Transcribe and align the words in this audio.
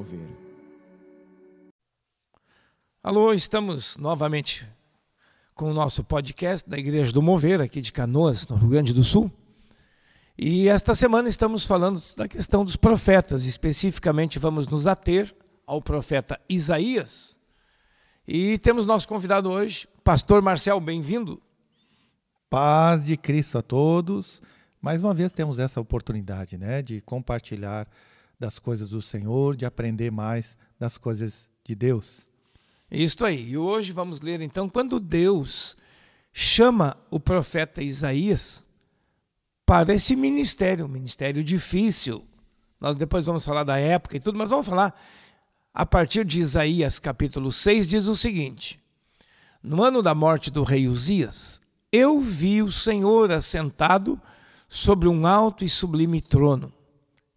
Mover. 0.00 0.20
Alô, 3.02 3.34
estamos 3.34 3.98
novamente 3.98 4.66
com 5.54 5.70
o 5.70 5.74
nosso 5.74 6.02
podcast 6.02 6.66
da 6.66 6.78
Igreja 6.78 7.12
do 7.12 7.20
Mover, 7.20 7.60
aqui 7.60 7.82
de 7.82 7.92
Canoas, 7.92 8.48
no 8.48 8.56
Rio 8.56 8.70
Grande 8.70 8.94
do 8.94 9.04
Sul. 9.04 9.30
E 10.38 10.70
esta 10.70 10.94
semana 10.94 11.28
estamos 11.28 11.66
falando 11.66 12.02
da 12.16 12.26
questão 12.26 12.64
dos 12.64 12.76
profetas, 12.76 13.44
especificamente 13.44 14.38
vamos 14.38 14.66
nos 14.68 14.86
ater 14.86 15.36
ao 15.66 15.82
profeta 15.82 16.40
Isaías. 16.48 17.38
E 18.26 18.58
temos 18.58 18.86
nosso 18.86 19.06
convidado 19.06 19.50
hoje, 19.50 19.86
Pastor 20.02 20.40
Marcel, 20.40 20.80
bem-vindo. 20.80 21.42
Paz 22.48 23.04
de 23.04 23.18
Cristo 23.18 23.58
a 23.58 23.62
todos. 23.62 24.40
Mais 24.80 25.02
uma 25.02 25.12
vez 25.12 25.30
temos 25.30 25.58
essa 25.58 25.78
oportunidade, 25.78 26.56
né, 26.56 26.80
de 26.80 27.02
compartilhar 27.02 27.86
das 28.40 28.58
coisas 28.58 28.88
do 28.88 29.02
Senhor, 29.02 29.54
de 29.54 29.66
aprender 29.66 30.10
mais 30.10 30.56
das 30.78 30.96
coisas 30.96 31.50
de 31.62 31.74
Deus. 31.74 32.26
Isto 32.90 33.26
aí. 33.26 33.50
E 33.50 33.58
hoje 33.58 33.92
vamos 33.92 34.20
ler 34.20 34.40
então 34.40 34.68
quando 34.68 34.98
Deus 34.98 35.76
chama 36.32 36.96
o 37.10 37.20
profeta 37.20 37.82
Isaías 37.82 38.64
para 39.66 39.94
esse 39.94 40.16
ministério, 40.16 40.86
um 40.86 40.88
ministério 40.88 41.44
difícil. 41.44 42.24
Nós 42.80 42.96
depois 42.96 43.26
vamos 43.26 43.44
falar 43.44 43.62
da 43.62 43.78
época 43.78 44.16
e 44.16 44.20
tudo, 44.20 44.38
mas 44.38 44.48
vamos 44.48 44.66
falar 44.66 44.98
a 45.72 45.86
partir 45.86 46.24
de 46.24 46.40
Isaías 46.40 46.98
capítulo 46.98 47.52
6 47.52 47.88
diz 47.88 48.06
o 48.08 48.16
seguinte: 48.16 48.80
No 49.62 49.84
ano 49.84 50.02
da 50.02 50.14
morte 50.14 50.50
do 50.50 50.64
rei 50.64 50.88
Uzias, 50.88 51.60
eu 51.92 52.20
vi 52.20 52.62
o 52.62 52.72
Senhor 52.72 53.30
assentado 53.30 54.20
sobre 54.68 55.08
um 55.08 55.26
alto 55.26 55.64
e 55.64 55.68
sublime 55.68 56.20
trono, 56.20 56.72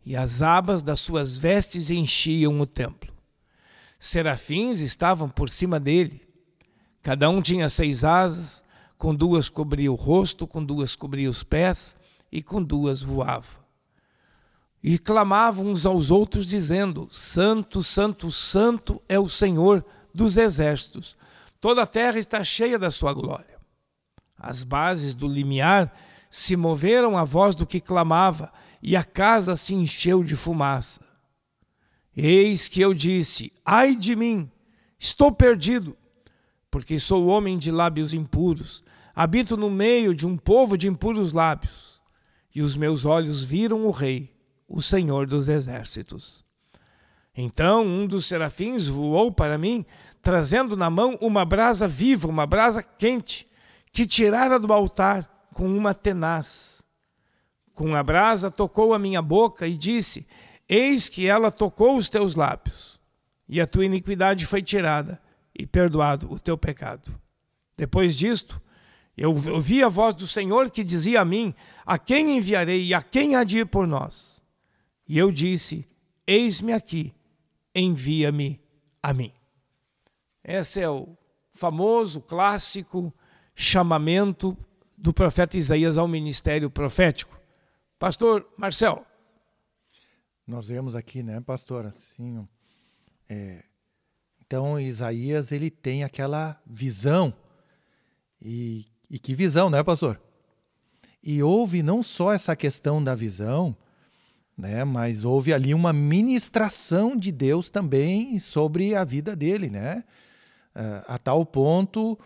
e 0.05 0.15
as 0.15 0.41
abas 0.41 0.81
das 0.81 0.99
suas 0.99 1.37
vestes 1.37 1.89
enchiam 1.89 2.59
o 2.59 2.65
templo. 2.65 3.11
Serafins 3.99 4.79
estavam 4.79 5.29
por 5.29 5.49
cima 5.49 5.79
dele. 5.79 6.21
Cada 7.01 7.29
um 7.29 7.41
tinha 7.41 7.69
seis 7.69 8.03
asas, 8.03 8.63
com 8.97 9.15
duas 9.15 9.49
cobria 9.49 9.91
o 9.91 9.95
rosto, 9.95 10.45
com 10.45 10.63
duas 10.63 10.95
cobria 10.95 11.29
os 11.29 11.43
pés, 11.43 11.95
e 12.31 12.41
com 12.41 12.61
duas 12.61 13.01
voava. 13.01 13.63
E 14.83 14.97
clamavam 14.99 15.67
uns 15.67 15.85
aos 15.85 16.11
outros, 16.11 16.45
dizendo: 16.45 17.07
Santo, 17.09 17.81
Santo, 17.81 18.31
Santo 18.31 19.01
é 19.07 19.17
o 19.17 19.29
Senhor 19.29 19.85
dos 20.13 20.35
exércitos. 20.37 21.15
Toda 21.61 21.83
a 21.83 21.87
terra 21.87 22.19
está 22.19 22.43
cheia 22.43 22.77
da 22.77 22.91
sua 22.91 23.13
glória. 23.13 23.57
As 24.37 24.63
bases 24.63 25.13
do 25.13 25.27
limiar 25.27 25.95
se 26.29 26.57
moveram 26.57 27.17
à 27.17 27.23
voz 27.23 27.55
do 27.55 27.65
que 27.65 27.79
clamava, 27.79 28.51
e 28.85 28.97
a 28.97 29.03
casa 29.03 29.55
se 29.55 29.73
encheu 29.73 30.21
de 30.25 30.35
fumaça. 30.35 31.05
Eis 32.15 32.67
que 32.67 32.81
eu 32.81 32.93
disse: 32.93 33.53
Ai 33.65 33.95
de 33.95 34.13
mim, 34.13 34.51
estou 34.99 35.31
perdido, 35.31 35.95
porque 36.69 36.99
sou 36.99 37.27
homem 37.27 37.57
de 37.57 37.71
lábios 37.71 38.13
impuros, 38.13 38.83
habito 39.15 39.55
no 39.55 39.71
meio 39.71 40.13
de 40.13 40.27
um 40.27 40.35
povo 40.35 40.77
de 40.77 40.89
impuros 40.89 41.31
lábios, 41.31 42.01
e 42.53 42.61
os 42.61 42.75
meus 42.75 43.05
olhos 43.05 43.41
viram 43.41 43.85
o 43.85 43.89
Rei, 43.89 44.35
o 44.67 44.81
Senhor 44.81 45.27
dos 45.27 45.47
exércitos. 45.47 46.43
Então 47.35 47.85
um 47.85 48.05
dos 48.05 48.25
serafins 48.25 48.85
voou 48.85 49.31
para 49.31 49.57
mim, 49.57 49.85
trazendo 50.21 50.75
na 50.75 50.89
mão 50.89 51.17
uma 51.21 51.45
brasa 51.45 51.87
viva, 51.87 52.27
uma 52.27 52.45
brasa 52.45 52.83
quente, 52.83 53.47
que 53.93 54.05
tirara 54.05 54.59
do 54.59 54.73
altar 54.73 55.47
com 55.53 55.65
uma 55.65 55.93
tenaz. 55.93 56.72
Com 57.73 57.95
a 57.95 58.03
brasa 58.03 58.51
tocou 58.51 58.93
a 58.93 58.99
minha 58.99 59.21
boca 59.21 59.67
e 59.67 59.75
disse: 59.75 60.27
Eis 60.69 61.09
que 61.09 61.25
ela 61.25 61.51
tocou 61.51 61.97
os 61.97 62.07
teus 62.07 62.35
lábios, 62.35 62.99
e 63.47 63.59
a 63.59 63.67
tua 63.67 63.85
iniquidade 63.85 64.45
foi 64.45 64.61
tirada, 64.61 65.21
e 65.57 65.65
perdoado 65.65 66.31
o 66.31 66.39
teu 66.39 66.57
pecado. 66.57 67.13
Depois 67.75 68.15
disto, 68.15 68.61
eu 69.17 69.31
ouvi 69.31 69.83
a 69.83 69.89
voz 69.89 70.15
do 70.15 70.27
Senhor 70.27 70.69
que 70.69 70.83
dizia 70.83 71.21
a 71.21 71.25
mim: 71.25 71.53
A 71.85 71.97
quem 71.97 72.37
enviarei 72.37 72.85
e 72.85 72.93
a 72.93 73.01
quem 73.01 73.35
há 73.35 73.43
de 73.43 73.59
ir 73.59 73.65
por 73.65 73.87
nós? 73.87 74.41
E 75.07 75.17
eu 75.17 75.31
disse: 75.31 75.87
Eis-me 76.25 76.73
aqui, 76.73 77.13
envia-me 77.73 78.61
a 79.01 79.13
mim. 79.13 79.31
Esse 80.43 80.81
é 80.81 80.89
o 80.89 81.17
famoso, 81.51 82.21
clássico 82.21 83.13
chamamento 83.55 84.57
do 84.97 85.13
profeta 85.13 85.57
Isaías 85.57 85.97
ao 85.97 86.07
ministério 86.07 86.69
profético. 86.69 87.42
Pastor 88.03 88.45
Marcel. 88.57 89.05
Nós 90.45 90.67
vemos 90.67 90.93
aqui, 90.93 91.23
né, 91.23 91.39
pastor, 91.39 91.85
assim, 91.85 92.45
é, 93.29 93.63
então 94.41 94.77
Isaías 94.77 95.53
ele 95.53 95.69
tem 95.71 96.03
aquela 96.03 96.61
visão 96.65 97.33
e, 98.41 98.87
e 99.09 99.17
que 99.17 99.33
visão, 99.33 99.69
né, 99.69 99.81
pastor? 99.81 100.21
E 101.23 101.41
houve 101.41 101.81
não 101.81 102.03
só 102.03 102.33
essa 102.33 102.57
questão 102.57 103.01
da 103.01 103.15
visão, 103.15 103.73
né, 104.57 104.83
mas 104.83 105.23
houve 105.23 105.53
ali 105.53 105.73
uma 105.73 105.93
ministração 105.93 107.15
de 107.15 107.31
Deus 107.31 107.69
também 107.69 108.37
sobre 108.37 108.95
a 108.95 109.05
vida 109.05 109.33
dele, 109.33 109.69
né, 109.69 110.03
a 111.07 111.17
tal 111.17 111.45
ponto 111.45 112.19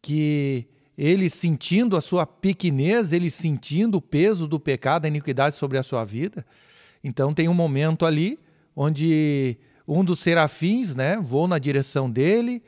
que 0.00 0.66
ele 0.96 1.30
sentindo 1.30 1.96
a 1.96 2.00
sua 2.00 2.26
pequenez, 2.26 3.12
ele 3.12 3.30
sentindo 3.30 3.96
o 3.96 4.02
peso 4.02 4.46
do 4.46 4.60
pecado, 4.60 5.02
da 5.02 5.08
iniquidade 5.08 5.56
sobre 5.56 5.78
a 5.78 5.82
sua 5.82 6.04
vida. 6.04 6.44
Então 7.02 7.32
tem 7.32 7.48
um 7.48 7.54
momento 7.54 8.04
ali 8.04 8.38
onde 8.76 9.58
um 9.86 10.04
dos 10.04 10.20
serafins, 10.20 10.94
né, 10.94 11.18
voou 11.20 11.48
na 11.48 11.58
direção 11.58 12.10
dele, 12.10 12.62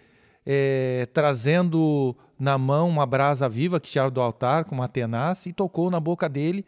é, 0.44 1.06
trazendo 1.12 2.16
na 2.38 2.58
mão 2.58 2.88
uma 2.88 3.06
brasa 3.06 3.48
viva 3.48 3.80
que 3.80 3.88
tiraram 3.88 4.10
do 4.10 4.20
altar 4.20 4.64
com 4.64 4.74
uma 4.74 4.88
tenaz 4.88 5.46
e 5.46 5.52
tocou 5.52 5.90
na 5.90 6.00
boca 6.00 6.28
dele. 6.28 6.64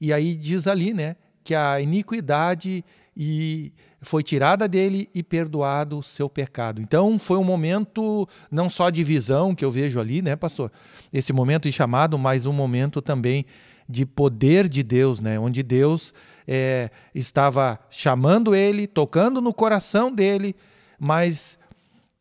E 0.00 0.12
aí 0.12 0.34
diz 0.34 0.66
ali, 0.66 0.92
né, 0.92 1.16
que 1.42 1.54
a 1.54 1.80
iniquidade 1.80 2.84
e 3.16 3.72
foi 4.04 4.22
tirada 4.22 4.68
dele 4.68 5.08
e 5.14 5.22
perdoado 5.22 5.98
o 5.98 6.02
seu 6.02 6.28
pecado. 6.28 6.80
Então 6.80 7.18
foi 7.18 7.38
um 7.38 7.44
momento 7.44 8.28
não 8.50 8.68
só 8.68 8.90
de 8.90 9.02
visão 9.02 9.54
que 9.54 9.64
eu 9.64 9.70
vejo 9.70 9.98
ali, 9.98 10.22
né, 10.22 10.36
pastor? 10.36 10.70
Esse 11.12 11.32
momento 11.32 11.70
chamado, 11.72 12.18
mas 12.18 12.46
um 12.46 12.52
momento 12.52 13.02
também 13.02 13.44
de 13.88 14.06
poder 14.06 14.68
de 14.68 14.82
Deus, 14.82 15.20
né? 15.20 15.38
Onde 15.38 15.62
Deus 15.62 16.14
é, 16.46 16.90
estava 17.14 17.78
chamando 17.90 18.54
ele, 18.54 18.86
tocando 18.86 19.40
no 19.40 19.52
coração 19.52 20.12
dele, 20.12 20.54
mas 20.98 21.58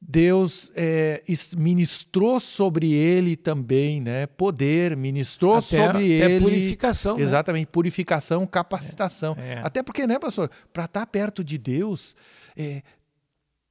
Deus 0.05 0.69
é, 0.75 1.23
ministrou 1.57 2.39
sobre 2.39 2.91
ele 2.91 3.37
também, 3.37 4.01
né? 4.01 4.27
Poder, 4.27 4.97
ministrou 4.97 5.53
até, 5.53 5.61
sobre 5.61 6.21
até 6.21 6.31
ele. 6.33 6.39
purificação. 6.43 7.17
né? 7.17 7.23
Exatamente, 7.23 7.67
purificação, 7.67 8.45
capacitação. 8.45 9.35
É, 9.39 9.53
é. 9.53 9.61
Até 9.63 9.81
porque, 9.81 10.05
né, 10.05 10.19
pastor? 10.19 10.51
Para 10.73 10.85
estar 10.85 11.05
perto 11.07 11.43
de 11.43 11.57
Deus, 11.57 12.15
é, 12.55 12.81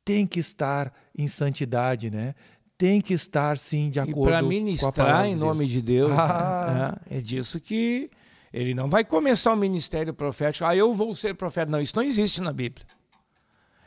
tem 0.05 0.27
que 0.27 0.41
estar 0.41 0.93
em 1.17 1.29
santidade, 1.29 2.11
né? 2.11 2.35
Tem 2.79 3.01
que 3.01 3.13
estar, 3.13 3.59
sim, 3.59 3.91
de 3.91 4.01
acordo 4.01 4.21
E 4.23 4.25
para 4.25 4.41
com 4.41 4.47
a 4.47 4.49
ministrar 4.49 4.93
palavra 4.95 5.29
em 5.29 5.35
de 5.35 5.39
nome 5.39 5.67
de 5.67 5.83
Deus, 5.83 6.11
Ah. 6.13 6.97
né? 7.11 7.19
é 7.19 7.21
disso 7.21 7.61
que 7.61 8.11
ele 8.53 8.75
não 8.75 8.89
vai 8.89 9.05
começar 9.05 9.53
o 9.53 9.57
ministério 9.57 10.13
profético. 10.15 10.65
Ah, 10.65 10.75
eu 10.75 10.93
vou 10.93 11.15
ser 11.15 11.35
profeta. 11.35 11.71
Não, 11.71 11.81
isso 11.81 11.95
não 11.95 12.03
existe 12.03 12.41
na 12.41 12.53
Bíblia. 12.53 12.87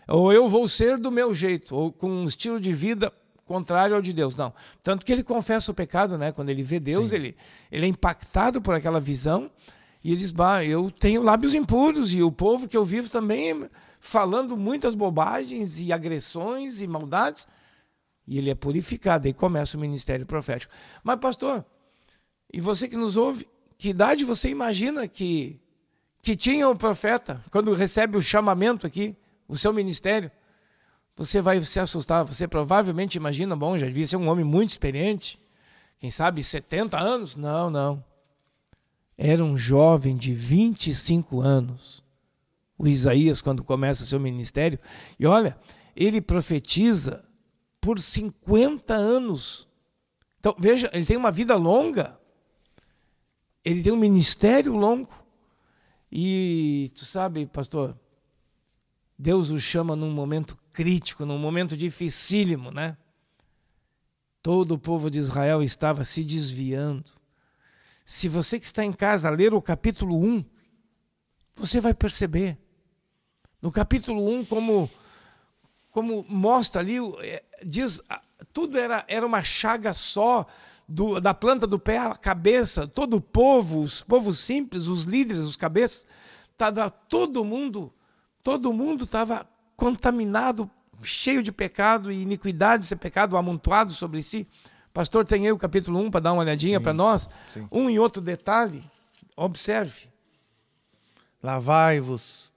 Ou 0.07 0.31
eu 0.31 0.47
vou 0.47 0.67
ser 0.67 0.97
do 0.97 1.11
meu 1.11 1.33
jeito, 1.33 1.75
ou 1.75 1.91
com 1.91 2.09
um 2.09 2.25
estilo 2.25 2.59
de 2.59 2.71
vida 2.71 3.11
contrário 3.45 3.95
ao 3.95 4.01
de 4.01 4.11
Deus. 4.11 4.35
Não. 4.35 4.53
Tanto 4.83 5.05
que 5.05 5.11
ele 5.11 5.23
confessa 5.23 5.71
o 5.71 5.75
pecado, 5.75 6.17
né? 6.17 6.31
Quando 6.31 6.49
ele 6.49 6.63
vê 6.63 6.79
Deus, 6.79 7.11
ele, 7.11 7.35
ele 7.71 7.85
é 7.85 7.89
impactado 7.89 8.61
por 8.61 8.73
aquela 8.73 8.99
visão 8.99 9.49
e 10.03 10.11
ele 10.11 10.19
diz: 10.19 10.31
bah, 10.31 10.63
eu 10.63 10.91
tenho 10.91 11.21
lábios 11.21 11.53
impuros 11.53 12.13
e 12.13 12.21
o 12.21 12.31
povo 12.31 12.67
que 12.67 12.77
eu 12.77 12.85
vivo 12.85 13.09
também 13.09 13.69
falando 13.99 14.55
muitas 14.55 14.93
bobagens 14.93 15.79
e 15.79 15.91
agressões 15.91 16.81
e 16.81 16.87
maldades. 16.87 17.47
E 18.27 18.37
ele 18.37 18.49
é 18.49 18.55
purificado, 18.55 19.27
aí 19.27 19.33
começa 19.33 19.77
o 19.77 19.79
ministério 19.79 20.25
profético. 20.25 20.73
Mas, 21.03 21.19
pastor, 21.19 21.63
e 22.51 22.59
você 22.59 22.87
que 22.87 22.95
nos 22.95 23.17
ouve, 23.17 23.47
que 23.77 23.89
idade 23.89 24.25
você 24.25 24.49
imagina 24.49 25.07
que, 25.07 25.59
que 26.21 26.35
tinha 26.35 26.67
o 26.67 26.75
profeta 26.75 27.43
quando 27.51 27.73
recebe 27.73 28.17
o 28.17 28.21
chamamento 28.21 28.87
aqui? 28.87 29.15
O 29.47 29.57
seu 29.57 29.73
ministério, 29.73 30.31
você 31.15 31.41
vai 31.41 31.63
se 31.63 31.79
assustar. 31.79 32.25
Você 32.25 32.47
provavelmente 32.47 33.15
imagina, 33.15 33.55
bom, 33.55 33.77
já 33.77 33.85
devia 33.85 34.07
ser 34.07 34.17
um 34.17 34.27
homem 34.27 34.45
muito 34.45 34.71
experiente, 34.71 35.39
quem 35.97 36.11
sabe 36.11 36.43
70 36.43 36.99
anos? 36.99 37.35
Não, 37.35 37.69
não. 37.69 38.03
Era 39.17 39.43
um 39.43 39.57
jovem 39.57 40.17
de 40.17 40.33
25 40.33 41.39
anos, 41.39 42.03
o 42.77 42.87
Isaías, 42.87 43.41
quando 43.41 43.63
começa 43.63 44.05
seu 44.05 44.19
ministério. 44.19 44.77
E 45.17 45.25
olha, 45.25 45.57
ele 45.95 46.19
profetiza 46.19 47.23
por 47.79 47.97
50 47.97 48.93
anos. 48.93 49.67
Então, 50.39 50.53
veja, 50.59 50.89
ele 50.93 51.05
tem 51.05 51.15
uma 51.15 51.31
vida 51.31 51.55
longa, 51.55 52.19
ele 53.63 53.81
tem 53.81 53.93
um 53.93 53.97
ministério 53.97 54.75
longo. 54.75 55.09
E 56.11 56.91
tu 56.93 57.05
sabe, 57.05 57.45
pastor, 57.45 57.97
Deus 59.17 59.49
o 59.49 59.59
chama 59.59 59.95
num 59.95 60.11
momento 60.11 60.57
crítico, 60.73 61.25
num 61.25 61.37
momento 61.37 61.77
dificílimo, 61.77 62.71
né? 62.71 62.97
Todo 64.41 64.73
o 64.73 64.79
povo 64.79 65.09
de 65.09 65.17
Israel 65.17 65.63
estava 65.63 66.03
se 66.03 66.23
desviando. 66.23 67.11
Se 68.03 68.29
você 68.29 68.59
que 68.59 68.65
está 68.65 68.83
em 68.83 68.93
casa 68.93 69.29
ler 69.29 69.53
o 69.53 69.61
capítulo 69.61 70.19
1, 70.23 70.45
você 71.55 71.81
vai 71.81 71.93
perceber. 71.93 72.57
No 73.61 73.71
capítulo 73.71 74.29
1, 74.29 74.45
como, 74.45 74.89
como 75.89 76.23
mostra 76.29 76.81
ali, 76.81 76.97
é, 77.21 77.43
diz, 77.65 78.01
tudo 78.53 78.77
era, 78.77 79.03
era 79.07 79.25
uma 79.25 79.41
chaga 79.43 79.93
só, 79.93 80.45
do, 80.87 81.19
da 81.19 81.33
planta 81.33 81.65
do 81.65 81.79
pé 81.79 81.97
à 81.97 82.15
cabeça, 82.15 82.87
todo 82.87 83.17
o 83.17 83.21
povo, 83.21 83.81
os 83.81 84.03
povos 84.03 84.39
simples, 84.39 84.87
os 84.87 85.03
líderes, 85.03 85.43
os 85.43 85.57
cabeças, 85.57 86.05
tava 86.57 86.89
todo 86.89 87.43
mundo, 87.43 87.91
todo 88.45 88.71
mundo 88.71 89.05
estava 89.05 89.43
contaminado, 89.75 90.69
cheio 91.01 91.41
de 91.41 91.51
pecado 91.51 92.11
e 92.11 92.21
iniquidade, 92.21 92.85
esse 92.85 92.95
pecado 92.95 93.35
amontoado 93.35 93.91
sobre 93.91 94.21
si. 94.21 94.47
Pastor, 94.93 95.25
tem 95.25 95.47
aí 95.47 95.51
o 95.51 95.57
capítulo 95.57 95.99
1 95.99 96.11
para 96.11 96.19
dar 96.19 96.33
uma 96.33 96.43
olhadinha 96.43 96.79
para 96.79 96.93
nós. 96.93 97.27
Sim. 97.51 97.67
Um 97.71 97.89
e 97.89 97.97
outro 97.97 98.21
detalhe, 98.21 98.83
observe. 99.35 100.09
Lavai-vos, 101.41 102.51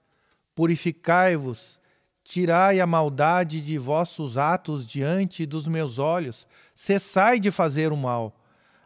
purificai-vos, 0.55 1.81
tirai 2.23 2.81
a 2.81 2.87
maldade 2.87 3.62
de 3.62 3.79
vossos 3.79 4.37
atos 4.37 4.87
diante 4.87 5.46
dos 5.46 5.67
meus 5.67 5.99
olhos, 5.99 6.46
cessai 6.75 7.40
de 7.40 7.50
fazer 7.50 7.94
o 7.94 7.96
mal. 7.96 8.38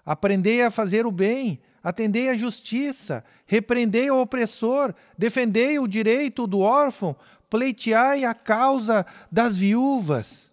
Aprendei 0.07 0.63
a 0.63 0.71
fazer 0.71 1.05
o 1.05 1.11
bem, 1.11 1.61
atendei 1.83 2.29
à 2.29 2.35
justiça, 2.35 3.25
repreendei 3.47 4.11
o 4.11 4.21
opressor, 4.21 4.95
defendei 5.17 5.79
o 5.79 5.87
direito 5.87 6.47
do 6.47 6.61
órfão, 6.61 7.17
pleiteai 7.51 8.25
a 8.25 8.35
causa 8.35 9.05
das 9.31 9.59
viúvas. 9.59 10.53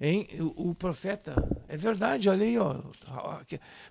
Hein? 0.00 0.28
O, 0.56 0.74
profeta, 0.74 1.34
é 1.68 1.76
verdade, 1.76 2.28
olha 2.28 2.44
aí, 2.44 2.58
ó. 2.58 2.76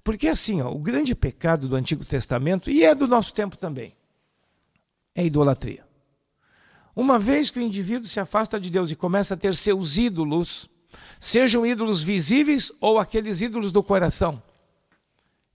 Porque 0.03 0.27
assim, 0.27 0.61
ó, 0.61 0.71
o 0.71 0.77
grande 0.77 1.15
pecado 1.15 1.67
do 1.67 1.75
Antigo 1.75 2.05
Testamento, 2.05 2.69
e 2.69 2.83
é 2.83 2.93
do 2.93 3.07
nosso 3.07 3.33
tempo 3.33 3.57
também, 3.57 3.95
é 5.15 5.21
a 5.21 5.25
idolatria. 5.25 5.83
Uma 6.95 7.19
vez 7.19 7.49
que 7.49 7.59
o 7.59 7.61
indivíduo 7.61 8.07
se 8.07 8.19
afasta 8.19 8.59
de 8.59 8.69
Deus 8.69 8.89
e 8.89 8.95
começa 8.95 9.33
a 9.33 9.37
ter 9.37 9.53
seus 9.55 9.97
ídolos, 9.97 10.69
sejam 11.19 11.65
ídolos 11.65 12.01
visíveis 12.01 12.71
ou 12.79 12.97
aqueles 12.97 13.41
ídolos 13.41 13.71
do 13.71 13.83
coração, 13.83 14.41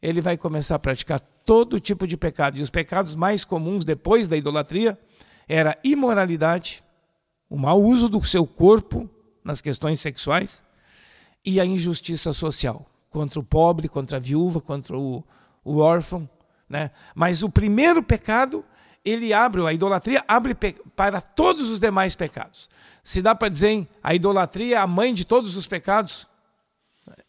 ele 0.02 0.20
vai 0.20 0.36
começar 0.36 0.76
a 0.76 0.78
praticar 0.78 1.20
todo 1.44 1.80
tipo 1.80 2.06
de 2.06 2.16
pecado. 2.16 2.58
E 2.58 2.62
os 2.62 2.70
pecados 2.70 3.14
mais 3.14 3.44
comuns 3.44 3.84
depois 3.84 4.28
da 4.28 4.36
idolatria 4.36 4.98
era 5.48 5.76
imoralidade, 5.82 6.82
o 7.48 7.58
mau 7.58 7.82
uso 7.82 8.08
do 8.08 8.22
seu 8.22 8.46
corpo 8.46 9.10
nas 9.42 9.60
questões 9.60 10.00
sexuais 10.00 10.62
e 11.44 11.60
a 11.60 11.64
injustiça 11.64 12.32
social 12.32 12.86
contra 13.10 13.40
o 13.40 13.42
pobre, 13.42 13.88
contra 13.88 14.18
a 14.18 14.20
viúva, 14.20 14.60
contra 14.60 14.96
o, 14.96 15.24
o 15.64 15.78
órfão. 15.78 16.28
Né? 16.68 16.92
Mas 17.14 17.42
o 17.42 17.50
primeiro 17.50 18.02
pecado, 18.02 18.64
ele 19.04 19.32
abre, 19.32 19.66
a 19.66 19.72
idolatria 19.72 20.24
abre 20.28 20.54
para 20.94 21.20
todos 21.20 21.68
os 21.68 21.80
demais 21.80 22.14
pecados. 22.14 22.70
Se 23.02 23.20
dá 23.20 23.34
para 23.34 23.48
dizer, 23.48 23.70
hein, 23.70 23.88
a 24.02 24.14
idolatria 24.14 24.76
é 24.76 24.78
a 24.78 24.86
mãe 24.86 25.12
de 25.12 25.24
todos 25.24 25.56
os 25.56 25.66
pecados? 25.66 26.28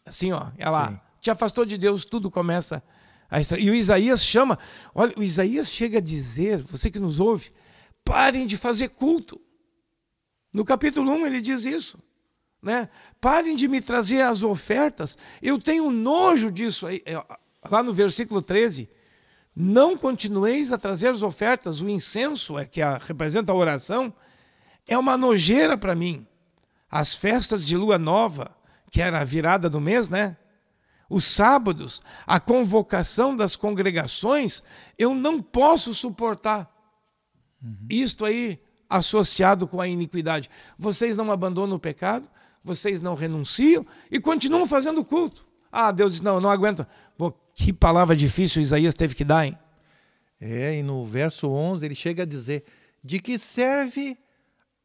Assim, 0.06 0.30
ó, 0.30 0.46
ela 0.56 0.90
Sim. 0.90 1.00
Te 1.22 1.30
afastou 1.30 1.64
de 1.64 1.78
Deus, 1.78 2.04
tudo 2.04 2.30
começa 2.30 2.82
a 3.30 3.40
E 3.58 3.70
o 3.70 3.74
Isaías 3.74 4.22
chama, 4.22 4.58
olha, 4.94 5.14
o 5.16 5.22
Isaías 5.22 5.70
chega 5.70 5.96
a 5.96 6.02
dizer, 6.02 6.58
você 6.58 6.90
que 6.90 6.98
nos 6.98 7.18
ouve, 7.18 7.50
Parem 8.04 8.46
de 8.46 8.56
fazer 8.56 8.88
culto. 8.88 9.40
No 10.52 10.64
capítulo 10.64 11.12
1 11.12 11.26
ele 11.26 11.40
diz 11.40 11.64
isso. 11.64 11.98
Né? 12.60 12.88
Parem 13.20 13.56
de 13.56 13.66
me 13.68 13.80
trazer 13.80 14.22
as 14.22 14.42
ofertas. 14.42 15.16
Eu 15.40 15.58
tenho 15.58 15.90
nojo 15.90 16.50
disso. 16.50 16.86
É, 16.88 17.00
lá 17.70 17.82
no 17.82 17.92
versículo 17.92 18.42
13. 18.42 18.88
Não 19.54 19.96
continueis 19.96 20.72
a 20.72 20.78
trazer 20.78 21.08
as 21.08 21.22
ofertas. 21.22 21.80
O 21.80 21.88
incenso, 21.88 22.58
é 22.58 22.64
que 22.64 22.82
a, 22.82 22.98
representa 22.98 23.52
a 23.52 23.54
oração, 23.54 24.12
é 24.86 24.96
uma 24.96 25.16
nojeira 25.16 25.76
para 25.76 25.94
mim. 25.94 26.26
As 26.90 27.14
festas 27.14 27.64
de 27.64 27.76
lua 27.76 27.98
nova, 27.98 28.54
que 28.90 29.00
era 29.00 29.20
a 29.20 29.24
virada 29.24 29.70
do 29.70 29.80
mês, 29.80 30.08
né? 30.08 30.36
Os 31.12 31.26
sábados, 31.26 32.00
a 32.26 32.40
convocação 32.40 33.36
das 33.36 33.54
congregações, 33.54 34.62
eu 34.98 35.14
não 35.14 35.42
posso 35.42 35.94
suportar. 35.94 36.74
Uhum. 37.62 37.86
Isto 37.90 38.24
aí 38.24 38.58
associado 38.88 39.68
com 39.68 39.78
a 39.78 39.86
iniquidade. 39.86 40.48
Vocês 40.78 41.14
não 41.14 41.30
abandonam 41.30 41.76
o 41.76 41.78
pecado, 41.78 42.30
vocês 42.64 43.02
não 43.02 43.14
renunciam 43.14 43.84
e 44.10 44.18
continuam 44.18 44.66
fazendo 44.66 45.04
culto. 45.04 45.46
Ah, 45.70 45.92
Deus 45.92 46.12
diz: 46.12 46.20
não, 46.22 46.40
não 46.40 46.48
aguento. 46.48 46.86
Pô, 47.18 47.30
que 47.54 47.74
palavra 47.74 48.16
difícil 48.16 48.62
Isaías 48.62 48.94
teve 48.94 49.14
que 49.14 49.24
dar, 49.24 49.44
hein? 49.46 49.58
É, 50.40 50.78
e 50.78 50.82
no 50.82 51.04
verso 51.04 51.50
11 51.50 51.84
ele 51.84 51.94
chega 51.94 52.22
a 52.22 52.26
dizer: 52.26 52.64
De 53.04 53.18
que 53.18 53.38
serve 53.38 54.16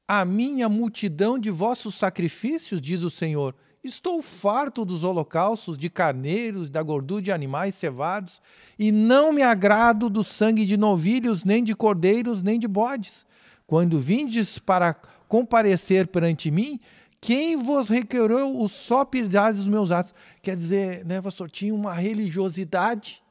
a 0.07 0.23
minha 0.23 0.69
multidão 0.69 1.37
de 1.37 1.49
vossos 1.49 1.95
sacrifícios, 1.95 2.79
diz 2.79 3.01
o 3.01 3.09
Senhor? 3.09 3.53
Estou 3.83 4.21
farto 4.21 4.83
dos 4.85 5.03
holocaustos 5.03 5.77
de 5.77 5.89
carneiros, 5.89 6.69
da 6.69 6.81
gordura 6.81 7.21
de 7.21 7.31
animais 7.31 7.75
cevados, 7.75 8.41
e 8.77 8.91
não 8.91 9.33
me 9.33 9.41
agrado 9.41 10.09
do 10.09 10.23
sangue 10.23 10.65
de 10.65 10.77
novilhos, 10.77 11.43
nem 11.43 11.63
de 11.63 11.75
cordeiros, 11.75 12.41
nem 12.41 12.57
de 12.59 12.67
bodes. 12.67 13.25
Quando 13.65 13.99
vindes 13.99 14.59
para 14.59 14.93
comparecer 15.27 16.07
perante 16.07 16.49
mim, 16.49 16.79
quem 17.19 17.57
vos 17.57 17.89
requereu 17.89 18.59
o 18.59 18.67
só 18.69 19.03
pisar 19.03 19.53
dos 19.53 19.67
meus 19.67 19.91
atos? 19.91 20.13
Quer 20.41 20.55
dizer, 20.55 21.05
né, 21.05 21.21
pastor, 21.21 21.49
tinha 21.49 21.73
uma 21.73 21.93
religiosidade, 21.93 23.21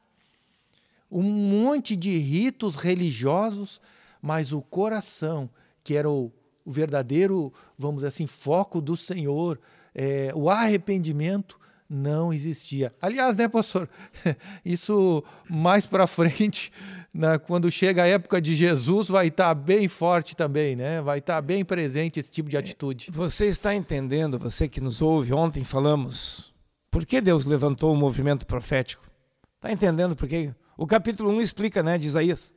um 1.09 1.23
monte 1.23 1.95
de 1.95 2.17
ritos 2.17 2.75
religiosos, 2.75 3.81
mas 4.21 4.51
o 4.51 4.61
coração, 4.61 5.49
que 5.83 5.95
era 5.95 6.09
o, 6.09 6.31
o 6.67 6.71
verdadeiro, 6.71 7.53
vamos 7.79 7.99
dizer 7.99 8.07
assim, 8.07 8.27
foco 8.27 8.81
do 8.81 8.97
Senhor, 8.97 9.57
é, 9.95 10.33
o 10.35 10.49
arrependimento 10.49 11.57
não 11.89 12.33
existia. 12.33 12.93
Aliás, 13.01 13.37
né, 13.37 13.47
pastor? 13.47 13.87
Isso 14.65 15.23
mais 15.49 15.85
para 15.85 16.05
frente, 16.05 16.69
né, 17.13 17.37
quando 17.37 17.71
chega 17.71 18.03
a 18.03 18.07
época 18.07 18.41
de 18.41 18.53
Jesus, 18.53 19.07
vai 19.07 19.27
estar 19.27 19.45
tá 19.45 19.55
bem 19.55 19.87
forte 19.87 20.35
também, 20.35 20.75
né? 20.75 21.01
Vai 21.01 21.19
estar 21.19 21.35
tá 21.35 21.41
bem 21.41 21.63
presente 21.63 22.19
esse 22.19 22.33
tipo 22.33 22.49
de 22.49 22.57
atitude. 22.57 23.11
Você 23.11 23.45
está 23.45 23.73
entendendo, 23.73 24.37
você 24.37 24.67
que 24.67 24.81
nos 24.81 25.01
ouve, 25.01 25.31
ontem 25.31 25.63
falamos, 25.63 26.53
por 26.91 27.05
que 27.05 27.21
Deus 27.21 27.45
levantou 27.45 27.93
o 27.93 27.97
movimento 27.97 28.45
profético? 28.45 29.09
Está 29.55 29.71
entendendo 29.71 30.17
por 30.17 30.27
quê? 30.27 30.53
O 30.77 30.85
capítulo 30.85 31.31
1 31.31 31.39
explica, 31.39 31.81
né, 31.81 31.97
de 31.97 32.07
Isaías. 32.07 32.53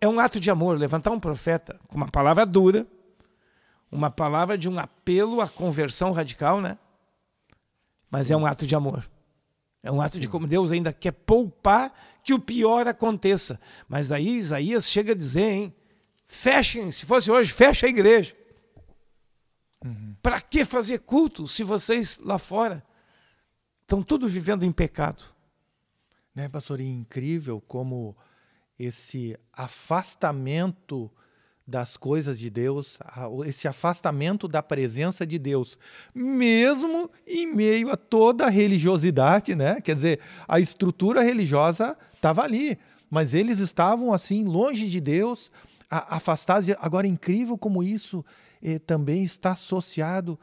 É 0.00 0.08
um 0.08 0.20
ato 0.20 0.38
de 0.38 0.50
amor, 0.50 0.78
levantar 0.78 1.10
um 1.10 1.20
profeta 1.20 1.78
com 1.88 1.96
uma 1.96 2.08
palavra 2.08 2.46
dura, 2.46 2.86
uma 3.90 4.10
palavra 4.10 4.56
de 4.56 4.68
um 4.68 4.78
apelo 4.78 5.40
à 5.40 5.48
conversão 5.48 6.12
radical, 6.12 6.60
né? 6.60 6.78
Mas 8.10 8.30
é 8.30 8.36
um 8.36 8.46
ato 8.46 8.66
de 8.66 8.74
amor. 8.74 9.08
É 9.82 9.90
um 9.90 10.00
ato 10.00 10.18
de 10.18 10.28
como 10.28 10.46
Deus 10.46 10.72
ainda 10.72 10.92
quer 10.92 11.12
poupar 11.12 11.92
que 12.22 12.34
o 12.34 12.38
pior 12.38 12.86
aconteça. 12.86 13.60
Mas 13.88 14.12
aí 14.12 14.36
Isaías 14.36 14.90
chega 14.90 15.12
a 15.12 15.16
dizer, 15.16 15.50
hein? 15.50 15.74
Fechem, 16.26 16.92
se 16.92 17.06
fosse 17.06 17.30
hoje, 17.30 17.52
fecha 17.52 17.86
a 17.86 17.88
igreja. 17.88 18.36
Uhum. 19.84 20.14
Para 20.22 20.40
que 20.40 20.64
fazer 20.64 20.98
culto 21.00 21.46
se 21.46 21.62
vocês 21.64 22.18
lá 22.18 22.38
fora 22.38 22.84
estão 23.82 24.02
tudo 24.02 24.28
vivendo 24.28 24.64
em 24.64 24.72
pecado? 24.72 25.24
Né, 26.34 26.48
pastor? 26.48 26.80
E 26.80 26.86
incrível 26.86 27.60
como 27.60 28.16
esse 28.78 29.36
afastamento 29.52 31.10
das 31.66 31.98
coisas 31.98 32.38
de 32.38 32.48
Deus, 32.48 32.98
esse 33.44 33.68
afastamento 33.68 34.48
da 34.48 34.62
presença 34.62 35.26
de 35.26 35.38
Deus, 35.38 35.78
mesmo 36.14 37.10
em 37.26 37.46
meio 37.46 37.90
a 37.90 37.96
toda 37.96 38.46
a 38.46 38.50
religiosidade, 38.50 39.54
né? 39.54 39.78
Quer 39.82 39.94
dizer, 39.94 40.20
a 40.46 40.58
estrutura 40.58 41.20
religiosa 41.20 41.94
estava 42.14 42.42
ali, 42.42 42.78
mas 43.10 43.34
eles 43.34 43.58
estavam 43.58 44.14
assim 44.14 44.44
longe 44.44 44.88
de 44.88 44.98
Deus, 44.98 45.50
afastados. 45.90 46.66
De... 46.66 46.76
Agora, 46.80 47.06
incrível 47.06 47.58
como 47.58 47.82
isso 47.82 48.24
eh, 48.62 48.78
também 48.78 49.22
está 49.22 49.52
associado 49.52 50.38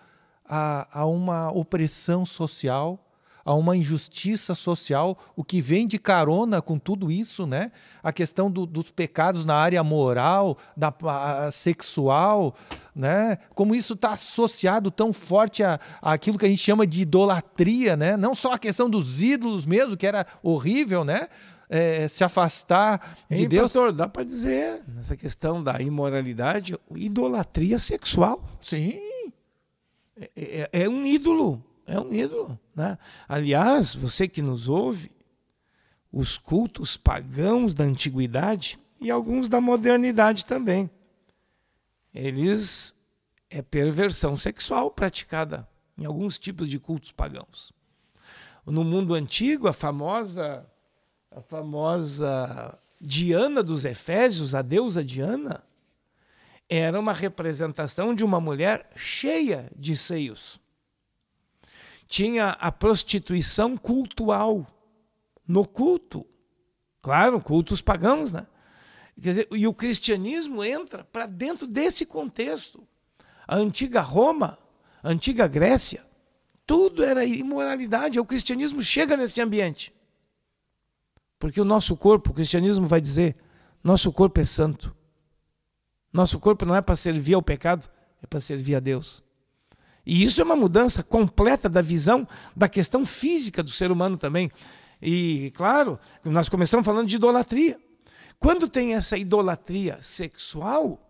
a, 0.47 0.87
a 0.99 1.05
uma 1.05 1.51
opressão 1.51 2.25
social 2.25 3.04
a 3.45 3.53
uma 3.53 3.77
injustiça 3.77 4.55
social, 4.55 5.15
o 5.35 5.43
que 5.43 5.61
vem 5.61 5.85
de 5.87 5.99
carona 5.99 6.63
com 6.63 6.79
tudo 6.79 7.11
isso, 7.11 7.45
né? 7.45 7.71
A 8.01 8.11
questão 8.11 8.49
do, 8.49 8.65
dos 8.65 8.89
pecados 8.89 9.45
na 9.45 9.53
área 9.55 9.83
moral, 9.83 10.57
da 10.75 10.91
sexual, 11.51 12.55
né? 12.95 13.37
Como 13.53 13.75
isso 13.75 13.93
está 13.93 14.13
associado 14.13 14.89
tão 14.89 15.13
forte 15.13 15.63
a, 15.63 15.79
a, 16.01 16.13
aquilo 16.13 16.37
que 16.39 16.45
a 16.45 16.49
gente 16.49 16.61
chama 16.61 16.87
de 16.87 17.01
idolatria, 17.03 17.95
né? 17.95 18.17
Não 18.17 18.33
só 18.33 18.53
a 18.53 18.59
questão 18.59 18.89
dos 18.89 19.21
ídolos 19.21 19.65
mesmo, 19.65 19.95
que 19.95 20.07
era 20.07 20.25
horrível, 20.41 21.03
né? 21.05 21.27
é, 21.67 22.07
se 22.07 22.23
afastar 22.23 23.17
de 23.29 23.43
Hein, 23.43 23.49
Deus. 23.49 23.63
pastor, 23.63 23.91
dá 23.91 24.07
para 24.07 24.23
dizer, 24.23 24.83
nessa 24.87 25.15
questão 25.17 25.63
da 25.63 25.81
imoralidade, 25.81 26.77
idolatria 26.95 27.79
sexual. 27.79 28.43
Sim. 28.61 28.99
É, 30.15 30.29
é- 30.35 30.83
é 30.83 30.89
um 30.89 31.03
ídolo, 31.05 31.63
é 31.85 31.99
um 31.99 32.11
ídolo. 32.13 32.59
Né? 32.75 32.97
Aliás, 33.27 33.93
você 33.95 34.27
que 34.27 34.41
nos 34.41 34.67
ouve, 34.67 35.11
os 36.11 36.37
cultos 36.37 36.97
pagãos 36.97 37.73
da 37.73 37.83
antiguidade 37.83 38.79
e 38.99 39.11
alguns 39.11 39.47
da 39.47 39.59
modernidade 39.59 40.45
também, 40.45 40.89
eles 42.13 42.95
é 43.49 43.61
perversão 43.61 44.37
sexual 44.37 44.89
praticada 44.89 45.67
em 45.97 46.05
alguns 46.05 46.39
tipos 46.39 46.69
de 46.69 46.79
cultos 46.79 47.11
pagãos. 47.11 47.71
No 48.65 48.83
mundo 48.83 49.13
antigo, 49.13 49.67
a 49.67 49.73
famosa 49.73 50.65
a 51.35 51.41
famosa 51.41 52.79
Diana 52.99 53.61
dos 53.61 53.83
Efésios, 53.83 54.55
a 54.55 54.61
deusa 54.61 55.03
Diana, 55.03 55.61
era 56.69 56.97
uma 56.97 57.11
representação 57.11 58.15
de 58.15 58.23
uma 58.23 58.39
mulher 58.39 58.89
cheia 58.95 59.69
de 59.75 59.97
seios. 59.97 60.61
Tinha 62.07 62.49
a 62.49 62.71
prostituição 62.71 63.75
cultual 63.77 64.65
no 65.47 65.65
culto. 65.65 66.25
Claro, 67.01 67.41
cultos 67.41 67.81
pagãos, 67.81 68.31
né? 68.31 68.47
Dizer, 69.17 69.47
e 69.51 69.65
o 69.67 69.73
cristianismo 69.73 70.63
entra 70.63 71.03
para 71.03 71.25
dentro 71.25 71.65
desse 71.65 72.05
contexto. 72.05 72.85
A 73.47 73.55
antiga 73.55 74.01
Roma, 74.01 74.57
a 75.01 75.09
antiga 75.09 75.47
Grécia, 75.47 76.05
tudo 76.65 77.03
era 77.03 77.23
imoralidade. 77.23 78.19
O 78.19 78.25
cristianismo 78.25 78.81
chega 78.81 79.15
nesse 79.15 79.39
ambiente. 79.39 79.93
Porque 81.39 81.61
o 81.61 81.65
nosso 81.65 81.95
corpo, 81.95 82.31
o 82.31 82.33
cristianismo 82.33 82.87
vai 82.87 82.99
dizer, 82.99 83.35
nosso 83.83 84.11
corpo 84.11 84.39
é 84.41 84.45
santo. 84.45 84.95
Nosso 86.11 86.39
corpo 86.39 86.65
não 86.65 86.75
é 86.75 86.81
para 86.81 86.95
servir 86.95 87.35
ao 87.35 87.41
pecado, 87.41 87.89
é 88.21 88.25
para 88.25 88.41
servir 88.41 88.75
a 88.75 88.79
Deus. 88.79 89.23
E 90.05 90.23
isso 90.23 90.39
é 90.39 90.43
uma 90.43 90.55
mudança 90.55 91.01
completa 91.01 91.67
da 91.67 91.81
visão 91.81 92.27
da 92.55 92.69
questão 92.69 93.05
física 93.05 93.63
do 93.63 93.71
ser 93.71 93.91
humano 93.91 94.17
também. 94.17 94.51
E, 95.01 95.51
claro, 95.55 95.99
nós 96.23 96.47
começamos 96.47 96.85
falando 96.85 97.07
de 97.07 97.15
idolatria. 97.15 97.79
Quando 98.39 98.67
tem 98.67 98.93
essa 98.93 99.17
idolatria 99.17 99.97
sexual, 100.01 101.01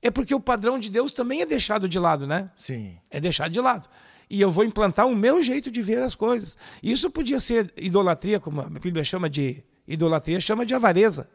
é 0.00 0.10
porque 0.10 0.34
o 0.34 0.40
padrão 0.40 0.78
de 0.78 0.90
Deus 0.90 1.12
também 1.12 1.40
é 1.40 1.46
deixado 1.46 1.88
de 1.88 1.98
lado, 1.98 2.26
né? 2.26 2.50
Sim. 2.54 2.96
É 3.10 3.20
deixado 3.20 3.50
de 3.50 3.60
lado. 3.60 3.88
E 4.28 4.40
eu 4.40 4.50
vou 4.50 4.64
implantar 4.64 5.06
o 5.06 5.14
meu 5.14 5.42
jeito 5.42 5.70
de 5.70 5.82
ver 5.82 5.98
as 5.98 6.14
coisas. 6.14 6.56
Isso 6.82 7.10
podia 7.10 7.40
ser 7.40 7.72
idolatria, 7.76 8.38
como 8.38 8.60
a 8.60 8.68
Bíblia 8.68 9.04
chama 9.04 9.28
de 9.28 9.64
idolatria, 9.86 10.40
chama 10.40 10.64
de 10.64 10.74
avareza. 10.74 11.28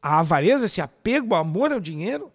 A 0.00 0.20
avareza, 0.20 0.66
esse 0.66 0.80
apego, 0.80 1.34
amor 1.34 1.72
ao 1.72 1.80
dinheiro, 1.80 2.32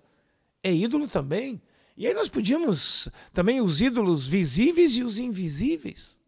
é 0.62 0.74
ídolo 0.74 1.08
também. 1.08 1.62
E 1.96 2.08
aí 2.08 2.14
nós 2.14 2.28
podíamos 2.28 3.08
também 3.32 3.62
os 3.62 3.82
ídolos 3.82 4.28
visíveis 4.28 4.98
e 4.98 5.04
os 5.04 5.20
invisíveis. 5.20 6.20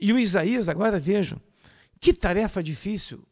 E 0.00 0.12
o 0.12 0.18
Isaías, 0.18 0.68
agora 0.68 0.98
vejam, 0.98 1.40
que 2.00 2.12
tarefa 2.12 2.62
difícil 2.62 3.24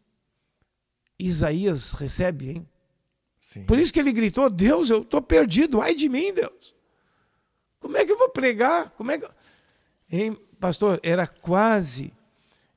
Isaías 1.19 1.93
recebe, 1.93 2.51
hein? 2.51 2.69
Sim. 3.39 3.65
Por 3.65 3.79
isso 3.79 3.93
que 3.93 3.99
ele 3.99 4.13
gritou: 4.13 4.49
Deus, 4.49 4.91
eu 4.91 5.03
estou 5.03 5.21
perdido, 5.21 5.81
ai 5.81 5.95
de 5.95 6.09
mim, 6.09 6.33
Deus. 6.33 6.75
Como 7.81 7.97
é 7.97 8.05
que 8.05 8.13
eu 8.13 8.19
vou 8.19 8.29
pregar? 8.29 8.91
Como 8.91 9.11
é 9.11 9.19
que. 9.19 9.27
Hein, 10.11 10.37
pastor, 10.61 11.01
era 11.03 11.27
quase. 11.27 12.13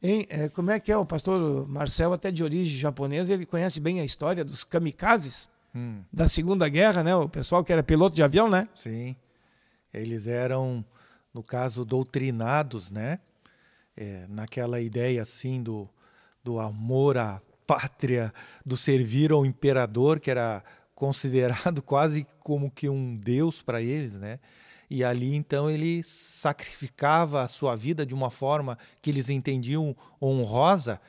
Hein, 0.02 0.26
é, 0.30 0.50
como 0.50 0.72
é 0.72 0.80
que 0.80 0.92
é? 0.92 0.98
O 0.98 1.06
pastor 1.06 1.68
Marcel, 1.68 2.14
até 2.14 2.32
de 2.32 2.44
origem 2.44 2.80
japonesa, 2.80 3.34
ele 3.34 3.46
conhece 3.46 3.80
bem 3.80 4.00
a 4.00 4.06
história 4.06 4.44
dos 4.44 4.64
kamikazes 4.64 5.50
Hum, 5.74 6.04
da 6.12 6.28
Segunda 6.28 6.68
Guerra, 6.68 7.04
né? 7.04 7.16
O 7.16 7.30
pessoal 7.30 7.63
que 7.63 7.72
era 7.72 7.82
piloto 7.84 8.16
de 8.16 8.24
avião, 8.24 8.50
né? 8.50 8.68
sim. 8.75 9.16
Eles 9.94 10.25
eram, 10.25 10.86
no 11.34 11.44
caso, 11.44 11.84
doutrinados, 11.84 12.92
né? 12.92 13.20
É, 13.96 14.25
naquela 14.30 14.80
ideia 14.80 15.22
assim 15.22 15.62
do, 15.62 15.90
do 16.44 16.60
amor 16.60 17.18
à 17.18 17.42
pátria, 17.68 18.34
do 18.66 18.78
servir 18.78 19.32
ao 19.32 19.46
imperador, 19.46 20.20
que 20.20 20.32
era 20.32 20.63
considerado 20.96 21.82
quase 21.84 22.25
como 22.40 22.72
que 22.72 22.88
um 22.88 23.16
deus 23.18 23.62
para 23.62 23.82
eles, 23.82 24.13
né? 24.13 24.40
E 24.90 25.06
ali 25.06 25.36
então 25.36 25.70
ele 25.70 26.04
sacrificava 26.04 27.42
a 27.42 27.48
sua 27.48 27.75
vida 27.78 28.06
de 28.06 28.13
uma 28.13 28.30
forma 28.30 28.78
que 29.01 29.10
eles 29.10 29.30
entendiam 29.30 29.96
honrosa, 30.22 31.00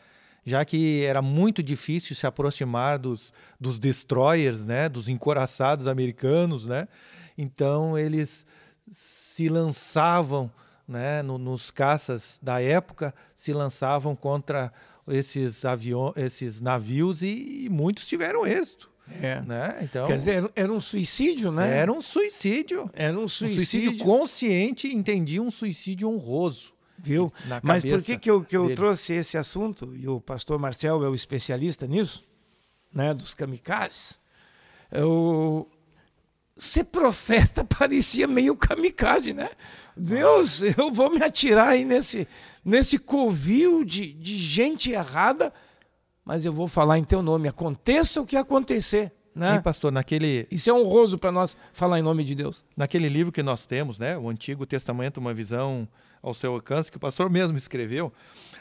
já 0.44 0.64
que 0.64 1.02
era 1.04 1.22
muito 1.22 1.62
difícil 1.62 2.16
se 2.16 2.26
aproximar 2.26 2.98
dos, 2.98 3.32
dos 3.60 3.78
destroyers, 3.78 4.66
né, 4.66 4.88
dos 4.88 5.08
encoraçados 5.08 5.86
americanos, 5.86 6.66
né? 6.66 6.88
Então 7.38 7.96
eles 7.98 8.44
se 8.90 9.48
lançavam, 9.48 10.50
né, 10.86 11.22
no- 11.22 11.38
nos 11.38 11.70
caças 11.70 12.38
da 12.42 12.60
época, 12.60 13.14
se 13.34 13.52
lançavam 13.52 14.14
contra 14.16 14.72
esses 15.08 15.64
aviões, 15.64 16.14
esses 16.16 16.60
navios 16.60 17.22
e, 17.22 17.64
e 17.64 17.68
muitos 17.68 18.06
tiveram 18.06 18.46
êxito, 18.46 18.90
É. 19.20 19.40
né? 19.42 19.78
Então 19.82 20.06
Quer 20.06 20.16
dizer, 20.16 20.50
era- 20.54 20.72
um 20.72 20.80
suicídio, 20.80 21.50
né? 21.52 21.76
era 21.76 21.92
um 21.92 22.00
suicídio. 22.00 22.90
Era 22.92 23.18
um 23.18 23.22
Um 23.24 23.28
suicídio. 23.28 23.64
suicídio 23.90 24.04
consciente, 24.04 24.94
entendi 24.94 25.40
um 25.40 25.50
suicídio 25.50 26.08
honroso. 26.08 26.72
Viu? 27.02 27.32
Mas 27.62 27.82
por 27.82 28.00
que, 28.00 28.16
que 28.16 28.30
eu, 28.30 28.44
que 28.44 28.56
eu 28.56 28.62
deles. 28.62 28.76
trouxe 28.76 29.14
esse 29.14 29.36
assunto? 29.36 29.92
E 29.96 30.06
o 30.06 30.20
pastor 30.20 30.58
Marcel 30.58 31.04
é 31.04 31.08
o 31.08 31.14
especialista 31.14 31.84
nisso, 31.86 32.24
né? 32.94 33.12
Dos 33.12 33.34
kamikazes. 33.34 34.20
Eu... 34.90 35.68
Ser 36.56 36.84
profeta 36.84 37.64
parecia 37.66 38.28
meio 38.28 38.54
kamikaze, 38.54 39.32
né? 39.32 39.50
Deus, 39.96 40.62
eu 40.78 40.92
vou 40.92 41.10
me 41.10 41.20
atirar 41.20 41.70
aí 41.70 41.84
nesse, 41.84 42.28
nesse 42.64 42.98
covil 42.98 43.84
de, 43.84 44.12
de 44.12 44.38
gente 44.38 44.92
errada, 44.92 45.52
mas 46.24 46.44
eu 46.44 46.52
vou 46.52 46.68
falar 46.68 46.98
em 46.98 47.04
teu 47.04 47.20
nome. 47.20 47.48
Aconteça 47.48 48.20
o 48.20 48.26
que 48.26 48.36
acontecer. 48.36 49.10
Né? 49.34 49.56
Hein, 49.56 49.62
pastor, 49.62 49.90
naquele, 49.90 50.46
Isso 50.50 50.68
é 50.68 50.72
honroso 50.72 51.18
para 51.18 51.32
nós 51.32 51.56
falar 51.72 51.98
em 51.98 52.02
nome 52.02 52.22
de 52.22 52.34
Deus. 52.34 52.64
naquele 52.76 53.08
livro 53.08 53.32
que 53.32 53.42
nós 53.42 53.64
temos, 53.64 53.98
né, 53.98 54.16
o 54.16 54.28
Antigo 54.28 54.66
Testamento, 54.66 55.18
uma 55.18 55.32
visão 55.32 55.88
ao 56.22 56.32
seu 56.32 56.54
alcance, 56.54 56.90
que 56.90 56.96
o 56.96 57.00
pastor 57.00 57.28
mesmo 57.28 57.56
escreveu, 57.56 58.12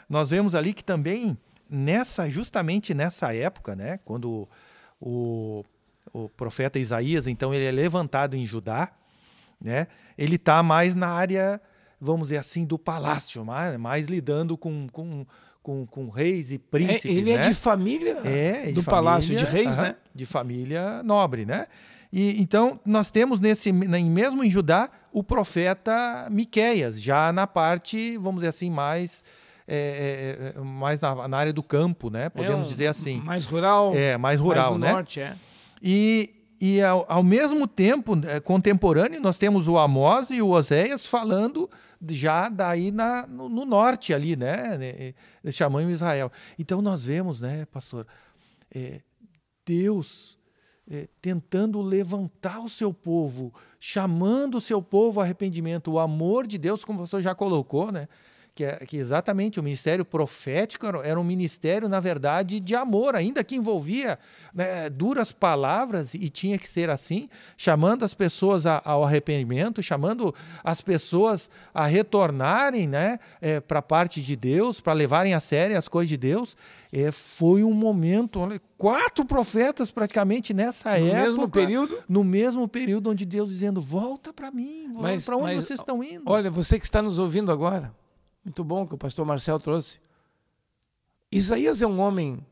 nós 0.08 0.30
vemos 0.30 0.54
ali 0.54 0.72
que 0.74 0.82
também 0.82 1.38
nessa, 1.70 2.28
justamente 2.28 2.92
nessa 2.92 3.34
época, 3.34 3.76
né, 3.76 3.98
quando 4.04 4.48
o, 5.00 5.64
o 6.12 6.28
profeta 6.30 6.78
Isaías, 6.78 7.26
então 7.26 7.54
ele 7.54 7.64
é 7.64 7.70
levantado 7.70 8.36
em 8.36 8.44
Judá, 8.44 8.90
né, 9.60 9.86
ele 10.18 10.36
está 10.36 10.62
mais 10.62 10.94
na 10.94 11.08
área, 11.08 11.60
vamos 12.00 12.28
dizer 12.28 12.38
assim, 12.38 12.64
do 12.64 12.78
palácio, 12.78 13.44
mais, 13.44 13.76
mais 13.78 14.06
lidando 14.06 14.58
com, 14.58 14.88
com, 14.88 15.24
com, 15.62 15.86
com 15.86 16.08
reis 16.10 16.50
e 16.50 16.56
É, 16.56 16.58
príncipes, 16.58 17.04
ele 17.16 17.30
é 17.30 17.36
né? 17.38 17.48
de 17.48 17.54
família 17.54 18.18
É, 18.24 18.66
de 18.66 18.72
do 18.72 18.82
Palácio 18.82 19.34
de 19.34 19.46
família, 19.46 19.64
Reis, 19.64 19.78
aham, 19.78 19.88
né? 19.88 19.96
De 20.14 20.26
família 20.26 21.02
nobre, 21.04 21.46
né? 21.46 21.68
E 22.12 22.40
então 22.40 22.78
nós 22.84 23.10
temos 23.10 23.40
nesse 23.40 23.72
mesmo 23.72 24.44
em 24.44 24.50
Judá 24.50 24.90
o 25.10 25.24
profeta 25.24 26.28
Miqueias, 26.30 27.00
já 27.00 27.32
na 27.32 27.46
parte, 27.46 28.16
vamos 28.18 28.40
dizer 28.40 28.48
assim, 28.48 28.70
mais 28.70 29.24
é, 29.66 30.52
é, 30.54 30.58
é, 30.58 30.62
mais 30.62 31.00
na, 31.00 31.28
na 31.28 31.36
área 31.36 31.52
do 31.52 31.62
campo, 31.62 32.10
né? 32.10 32.28
Podemos 32.28 32.66
É 32.66 32.70
dizer 32.70 32.86
assim. 32.88 33.20
Mais 33.20 33.46
rural. 33.46 33.92
É, 33.94 34.16
mais 34.16 34.40
rural, 34.40 34.72
mais 34.72 34.80
no 34.80 34.86
né? 34.86 34.92
norte, 34.92 35.20
é. 35.20 35.36
E, 35.80 36.34
e 36.60 36.82
ao, 36.82 37.06
ao 37.08 37.22
mesmo 37.22 37.66
tempo, 37.66 38.18
eh, 38.26 38.40
contemporâneo, 38.40 39.20
nós 39.20 39.38
temos 39.38 39.68
o 39.68 39.78
Amós 39.78 40.30
e 40.30 40.42
o 40.42 40.50
Oséias 40.50 41.06
falando 41.06 41.70
já 42.08 42.48
daí 42.48 42.90
na, 42.90 43.26
no, 43.26 43.48
no 43.48 43.64
norte 43.64 44.12
ali, 44.12 44.36
né? 44.36 45.14
Desse 45.42 45.58
tamanho 45.58 45.90
Israel. 45.90 46.30
Então 46.58 46.82
nós 46.82 47.06
vemos, 47.06 47.40
né, 47.40 47.64
pastor, 47.66 48.06
Deus 49.64 50.38
eh, 50.92 51.08
tentando 51.22 51.80
levantar 51.80 52.60
o 52.60 52.68
seu 52.68 52.92
povo, 52.92 53.50
chamando 53.80 54.56
o 54.56 54.60
seu 54.60 54.82
povo 54.82 55.20
ao 55.20 55.24
arrependimento, 55.24 55.90
o 55.90 55.98
amor 55.98 56.46
de 56.46 56.58
Deus, 56.58 56.84
como 56.84 56.98
pastor 56.98 57.22
já 57.22 57.34
colocou, 57.34 57.90
né? 57.90 58.06
Que, 58.54 58.64
é, 58.64 58.76
que 58.84 58.98
exatamente 58.98 59.58
o 59.58 59.62
ministério 59.62 60.04
profético 60.04 60.84
era, 61.02 61.18
um 61.18 61.24
ministério, 61.24 61.88
na 61.88 62.00
verdade, 62.00 62.60
de 62.60 62.74
amor, 62.74 63.16
ainda 63.16 63.42
que 63.42 63.56
envolvia 63.56 64.18
né, 64.52 64.90
duras 64.90 65.32
palavras, 65.32 66.12
e 66.12 66.28
tinha 66.28 66.58
que 66.58 66.68
ser 66.68 66.90
assim, 66.90 67.30
chamando 67.56 68.04
as 68.04 68.12
pessoas 68.12 68.66
a- 68.66 68.82
ao 68.84 69.04
arrependimento, 69.04 69.82
chamando 69.82 70.34
as 70.62 70.82
pessoas 70.82 71.50
a 71.72 71.86
retornarem 71.86 72.86
né, 72.86 73.18
para 73.66 73.78
a 73.78 73.82
parte 73.82 74.20
de 74.20 74.36
Deus, 74.36 74.82
para 74.82 74.92
levarem 74.92 75.32
a 75.32 75.40
sério 75.40 75.78
as 75.78 75.88
coisas 75.88 76.10
de 76.10 76.18
Deus. 76.18 76.54
É, 76.92 77.10
foi 77.10 77.64
um 77.64 77.72
momento, 77.72 78.38
olha, 78.38 78.60
quatro 78.76 79.24
profetas 79.24 79.90
praticamente 79.90 80.52
nessa 80.52 80.90
No 80.98 81.06
época. 81.06 81.22
mesmo 81.22 81.48
período. 81.48 82.02
No 82.06 82.22
mesmo 82.22 82.68
período 82.68 83.08
onde 83.08 83.24
Deus 83.24 83.48
dizendo: 83.48 83.80
volta 83.80 84.30
para 84.30 84.50
mim, 84.50 84.90
para 85.24 85.36
onde 85.38 85.54
mas, 85.54 85.64
vocês 85.64 85.80
estão 85.80 86.04
indo? 86.04 86.24
Olha, 86.26 86.50
você 86.50 86.78
que 86.78 86.84
está 86.84 87.00
nos 87.00 87.18
ouvindo 87.18 87.50
agora, 87.50 87.94
muito 88.44 88.64
bom 88.64 88.86
que 88.86 88.94
o 88.94 88.98
pastor 88.98 89.24
Marcel 89.24 89.58
trouxe. 89.60 89.98
Isaías 91.30 91.80
é 91.80 91.86
um 91.86 92.00
homem 92.00 92.44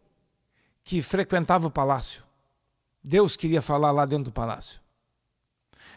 que 0.84 1.02
frequentava 1.02 1.66
o 1.66 1.70
palácio. 1.70 2.24
Deus 3.02 3.36
queria 3.36 3.60
falar 3.60 3.90
lá 3.90 4.06
dentro 4.06 4.24
do 4.26 4.32
palácio. 4.32 4.80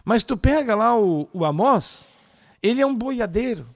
Mas 0.03 0.23
tu 0.23 0.35
pega 0.35 0.75
lá 0.75 0.97
o, 0.99 1.29
o 1.31 1.45
Amós, 1.45 2.07
ele 2.61 2.81
é 2.81 2.85
um 2.85 2.95
boiadeiro 2.95 3.73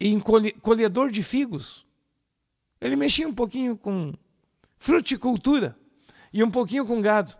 e 0.00 0.18
colhedor 0.60 1.10
de 1.10 1.22
figos. 1.22 1.86
Ele 2.80 2.96
mexia 2.96 3.28
um 3.28 3.34
pouquinho 3.34 3.76
com 3.76 4.12
fruticultura 4.78 5.76
e 6.32 6.42
um 6.42 6.50
pouquinho 6.50 6.86
com 6.86 7.00
gado. 7.00 7.36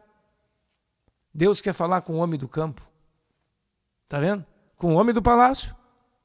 Deus 1.34 1.60
quer 1.60 1.72
falar 1.72 2.02
com 2.02 2.14
o 2.14 2.18
homem 2.18 2.38
do 2.38 2.46
campo. 2.46 2.86
Tá 4.08 4.20
vendo? 4.20 4.44
Com 4.76 4.94
o 4.94 4.98
homem 4.98 5.14
do 5.14 5.22
palácio, 5.22 5.74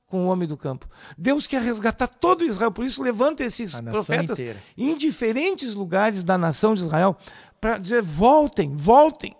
com 0.07 0.25
o 0.25 0.27
homem 0.27 0.47
do 0.47 0.57
campo. 0.57 0.89
Deus 1.17 1.45
quer 1.45 1.61
resgatar 1.61 2.07
todo 2.07 2.45
Israel, 2.45 2.71
por 2.71 2.85
isso 2.85 3.03
levanta 3.03 3.43
esses 3.43 3.79
profetas 3.79 4.39
inteira. 4.39 4.59
em 4.77 4.95
diferentes 4.95 5.73
lugares 5.73 6.23
da 6.23 6.37
nação 6.37 6.73
de 6.73 6.81
Israel 6.81 7.15
para 7.59 7.77
dizer: 7.77 8.01
voltem, 8.01 8.75
voltem. 8.75 9.35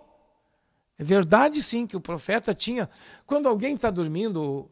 É 0.98 1.04
verdade 1.04 1.62
sim 1.62 1.86
que 1.86 1.96
o 1.96 2.00
profeta 2.00 2.52
tinha. 2.52 2.88
Quando 3.24 3.48
alguém 3.48 3.74
está 3.74 3.90
dormindo, 3.90 4.68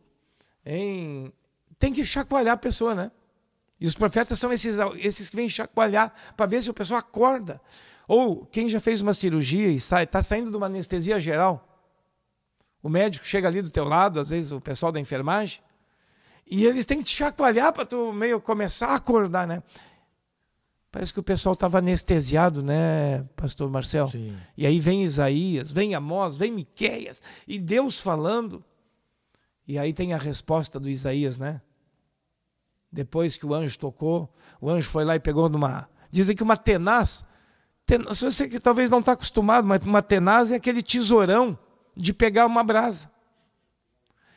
em... 0.64 1.32
tem 1.78 1.92
que 1.92 2.04
chacoalhar 2.04 2.54
a 2.54 2.58
pessoa, 2.58 2.94
né? 2.94 3.10
E 3.80 3.86
os 3.86 3.94
profetas 3.94 4.38
são 4.38 4.52
esses, 4.52 4.78
esses 4.96 5.30
que 5.30 5.36
vêm 5.36 5.48
chacoalhar 5.48 6.12
para 6.36 6.46
ver 6.46 6.62
se 6.62 6.70
a 6.70 6.74
pessoa 6.74 7.00
acorda. 7.00 7.60
Ou 8.08 8.44
quem 8.44 8.68
já 8.68 8.80
fez 8.80 9.00
uma 9.00 9.14
cirurgia 9.14 9.68
e 9.68 9.76
está 9.76 10.22
saindo 10.22 10.50
de 10.50 10.56
uma 10.56 10.66
anestesia 10.66 11.20
geral. 11.20 11.62
O 12.82 12.88
médico 12.88 13.26
chega 13.26 13.48
ali 13.48 13.62
do 13.62 13.70
teu 13.70 13.84
lado, 13.84 14.18
às 14.18 14.30
vezes 14.30 14.52
o 14.52 14.60
pessoal 14.60 14.90
da 14.90 15.00
enfermagem, 15.00 15.60
e 16.46 16.64
eles 16.64 16.86
têm 16.86 16.98
que 16.98 17.04
te 17.04 17.14
chacoalhar 17.14 17.72
para 17.72 17.84
tu 17.84 18.12
meio 18.12 18.40
começar 18.40 18.88
a 18.88 18.94
acordar, 18.96 19.46
né? 19.46 19.62
Parece 20.90 21.12
que 21.12 21.20
o 21.20 21.22
pessoal 21.22 21.52
estava 21.52 21.78
anestesiado, 21.78 22.62
né, 22.62 23.24
pastor 23.36 23.68
Marcel? 23.68 24.08
Sim. 24.08 24.34
E 24.56 24.64
aí 24.64 24.80
vem 24.80 25.02
Isaías, 25.02 25.70
vem 25.70 25.94
Amós, 25.94 26.36
vem 26.36 26.52
Miqueias, 26.52 27.20
e 27.46 27.58
Deus 27.58 28.00
falando. 28.00 28.64
E 29.68 29.78
aí 29.78 29.92
tem 29.92 30.14
a 30.14 30.16
resposta 30.16 30.78
do 30.78 30.88
Isaías, 30.88 31.36
né? 31.38 31.60
Depois 32.90 33.36
que 33.36 33.44
o 33.44 33.52
anjo 33.52 33.78
tocou, 33.78 34.32
o 34.60 34.70
anjo 34.70 34.88
foi 34.88 35.04
lá 35.04 35.16
e 35.16 35.20
pegou 35.20 35.48
numa. 35.48 35.88
Dizem 36.10 36.36
que 36.36 36.42
uma 36.42 36.56
tenaz. 36.56 37.24
tenaz 37.84 38.20
você 38.20 38.48
que 38.48 38.60
talvez 38.60 38.88
não 38.88 39.00
está 39.00 39.12
acostumado, 39.12 39.66
mas 39.66 39.82
uma 39.82 40.00
tenaz 40.00 40.50
é 40.50 40.54
aquele 40.54 40.82
tesourão 40.82 41.58
de 41.94 42.14
pegar 42.14 42.46
uma 42.46 42.62
brasa. 42.62 43.10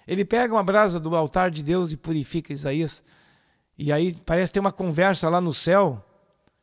Ele 0.10 0.26
pega 0.26 0.56
uma 0.56 0.64
brasa 0.64 1.00
do 1.00 1.16
altar 1.16 1.52
de 1.52 1.64
Deus 1.64 1.92
e 1.92 1.98
purifica 1.98 2.52
Isaías. 2.52 3.04
E 3.78 3.92
aí 3.92 4.12
parece 4.26 4.52
ter 4.52 4.60
uma 4.60 4.72
conversa 4.72 5.30
lá 5.30 5.40
no 5.40 5.54
céu, 5.54 6.04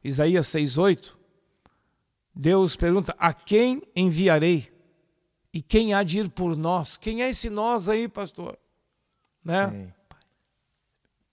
Isaías 0.03 0.49
6,8. 0.49 1.15
Deus 2.35 2.75
pergunta: 2.75 3.15
A 3.17 3.33
quem 3.33 3.81
enviarei? 3.95 4.69
E 5.55 5.63
quem 5.63 5.95
há 5.95 6.03
de 6.03 6.19
ir 6.19 6.29
por 6.29 6.57
nós? 6.57 6.97
Quem 6.97 7.23
é 7.23 7.31
esse 7.31 7.49
nós 7.49 7.89
aí, 7.89 8.09
pastor? 8.09 8.59
Né? 9.45 9.93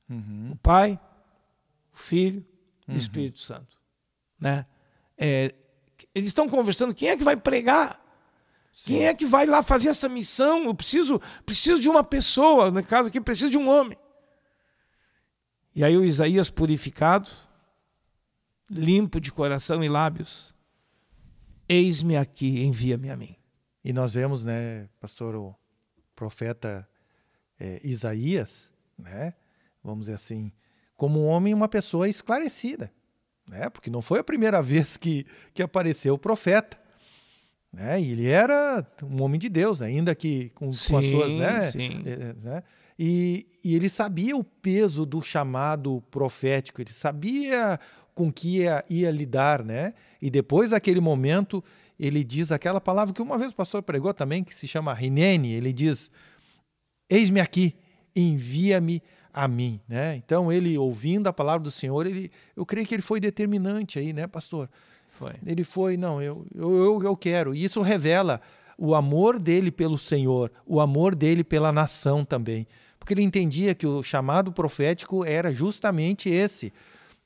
Uhum. 0.07 0.51
O 0.51 0.55
Pai, 0.57 0.99
o 1.91 1.97
Filho 1.97 2.45
e 2.87 2.91
uhum. 2.91 2.95
o 2.95 2.99
Espírito 2.99 3.39
Santo. 3.39 3.75
Né? 4.39 4.67
É, 5.17 5.51
eles 6.13 6.29
estão 6.29 6.47
conversando, 6.47 6.93
quem 6.93 7.09
é 7.09 7.17
que 7.17 7.23
vai 7.23 7.35
pregar? 7.35 8.02
Sim. 8.73 8.93
Quem 8.93 9.07
é 9.07 9.13
que 9.13 9.25
vai 9.25 9.45
lá 9.45 9.61
fazer 9.61 9.89
essa 9.89 10.09
missão? 10.09 10.63
Eu 10.63 10.73
preciso, 10.73 11.21
preciso 11.45 11.79
de 11.79 11.87
uma 11.87 12.03
pessoa, 12.03 12.71
no 12.71 12.83
caso 12.83 13.09
aqui, 13.09 13.21
preciso 13.21 13.51
de 13.51 13.57
um 13.57 13.69
homem. 13.69 13.97
E 15.75 15.83
aí 15.83 15.95
o 15.95 16.03
Isaías 16.03 16.49
purificado, 16.49 17.29
limpo 18.69 19.21
de 19.21 19.31
coração 19.31 19.83
e 19.83 19.87
lábios, 19.87 20.53
eis-me 21.69 22.17
aqui, 22.17 22.63
envia-me 22.63 23.09
a 23.09 23.15
mim. 23.15 23.35
E 23.83 23.93
nós 23.93 24.13
vemos, 24.13 24.43
né, 24.43 24.89
pastor, 24.99 25.35
o 25.35 25.55
profeta 26.15 26.87
é, 27.59 27.79
Isaías, 27.83 28.71
né, 28.97 29.33
vamos 29.83 30.05
dizer 30.05 30.15
assim, 30.15 30.51
como 30.95 31.23
um 31.23 31.27
homem, 31.27 31.53
uma 31.53 31.67
pessoa 31.67 32.07
esclarecida, 32.07 32.91
né, 33.47 33.69
porque 33.69 33.89
não 33.89 34.01
foi 34.01 34.19
a 34.19 34.23
primeira 34.23 34.61
vez 34.63 34.97
que, 34.97 35.25
que 35.53 35.61
apareceu 35.61 36.15
o 36.15 36.19
profeta. 36.19 36.82
Né, 37.73 37.99
e 37.99 38.11
ele 38.11 38.27
era 38.27 38.85
um 39.01 39.23
homem 39.23 39.39
de 39.39 39.49
Deus, 39.49 39.81
ainda 39.81 40.13
que 40.13 40.51
com, 40.53 40.71
sim, 40.71 40.91
com 40.91 40.97
as 40.99 41.05
suas. 41.05 41.35
Né, 41.35 41.71
sim. 41.71 42.03
É, 42.05 42.35
né, 42.41 42.63
e, 42.97 43.47
e 43.65 43.75
ele 43.75 43.89
sabia 43.89 44.37
o 44.37 44.43
peso 44.43 45.05
do 45.05 45.21
chamado 45.21 46.03
profético, 46.11 46.81
ele 46.81 46.93
sabia 46.93 47.79
com 48.13 48.31
que 48.31 48.59
ia, 48.59 48.83
ia 48.89 49.09
lidar, 49.09 49.63
né? 49.63 49.93
E 50.21 50.29
depois 50.29 50.69
daquele 50.69 50.99
momento, 50.99 51.63
ele 51.99 52.23
diz 52.23 52.51
aquela 52.51 52.79
palavra 52.79 53.13
que 53.13 53.21
uma 53.21 53.37
vez 53.37 53.51
o 53.51 53.55
pastor 53.55 53.81
pregou 53.81 54.13
também, 54.13 54.43
que 54.43 54.53
se 54.53 54.67
chama 54.67 54.93
Rinene, 54.93 55.53
ele 55.53 55.73
diz: 55.73 56.11
Eis-me 57.09 57.39
aqui, 57.39 57.75
envia-me 58.15 59.01
a 59.33 59.47
mim, 59.47 59.81
né? 59.87 60.15
Então 60.15 60.51
ele 60.51 60.77
ouvindo 60.77 61.27
a 61.27 61.33
palavra 61.33 61.63
do 61.63 61.71
Senhor, 61.71 62.05
ele, 62.05 62.31
eu 62.55 62.65
creio 62.65 62.85
que 62.85 62.93
ele 62.93 63.01
foi 63.01 63.19
determinante 63.19 63.97
aí, 63.97 64.13
né, 64.13 64.27
pastor? 64.27 64.69
Foi. 65.17 65.33
Ele 65.45 65.63
foi, 65.63 65.95
não, 65.95 66.21
eu, 66.21 66.45
eu, 66.55 67.01
eu, 67.03 67.15
quero. 67.15 67.53
E 67.53 67.63
isso 67.63 67.81
revela 67.81 68.41
o 68.77 68.95
amor 68.95 69.39
dele 69.39 69.71
pelo 69.71 69.97
Senhor, 69.97 70.51
o 70.65 70.79
amor 70.79 71.15
dele 71.15 71.43
pela 71.43 71.71
nação 71.71 72.25
também, 72.25 72.67
porque 72.99 73.13
ele 73.13 73.21
entendia 73.21 73.75
que 73.75 73.85
o 73.85 74.01
chamado 74.01 74.51
profético 74.51 75.23
era 75.23 75.51
justamente 75.51 76.29
esse 76.29 76.73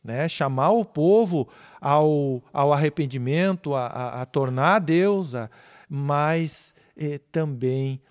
né? 0.07 0.29
chamar 0.29 0.71
o 0.71 0.85
povo 0.85 1.49
ao, 1.81 2.41
ao 2.53 2.71
arrependimento, 2.71 3.75
a, 3.75 3.87
a, 3.87 4.21
a 4.21 4.25
tornar 4.25 4.75
a 4.75 4.79
Deus, 4.79 5.35
a, 5.35 5.49
mas 5.89 6.73
eh, 6.95 7.19
também 7.29 8.01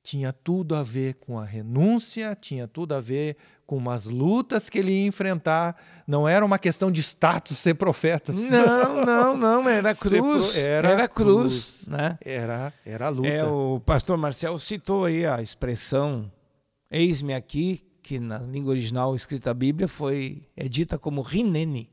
tinha 0.00 0.32
tudo 0.32 0.76
a 0.76 0.82
ver 0.82 1.14
com 1.14 1.38
a 1.38 1.44
renúncia, 1.44 2.36
tinha 2.40 2.68
tudo 2.68 2.94
a 2.94 3.00
ver 3.00 3.36
com 3.70 3.76
umas 3.76 4.04
lutas 4.04 4.68
que 4.68 4.80
ele 4.80 4.90
ia 4.90 5.06
enfrentar. 5.06 5.76
Não 6.04 6.26
era 6.26 6.44
uma 6.44 6.58
questão 6.58 6.90
de 6.90 7.00
status 7.00 7.56
ser 7.56 7.74
profeta. 7.74 8.32
Não, 8.32 9.06
não, 9.06 9.36
não, 9.36 9.68
era 9.68 9.94
cruz. 9.94 10.54
Pro, 10.54 10.60
era, 10.60 10.88
era 10.88 11.08
cruz, 11.08 11.84
cruz, 11.84 11.86
né? 11.86 12.18
Era, 12.20 12.72
era 12.84 13.06
a 13.06 13.10
luta. 13.10 13.28
É, 13.28 13.44
o 13.44 13.80
pastor 13.86 14.18
Marcel 14.18 14.58
citou 14.58 15.04
aí 15.04 15.24
a 15.24 15.40
expressão 15.40 16.28
eis-me 16.90 17.32
aqui, 17.32 17.86
que 18.02 18.18
na 18.18 18.38
língua 18.38 18.72
original 18.72 19.14
escrita 19.14 19.52
a 19.52 19.54
Bíblia 19.54 19.86
foi 19.86 20.42
é 20.56 20.68
dita 20.68 20.98
como 20.98 21.20
rinene. 21.20 21.88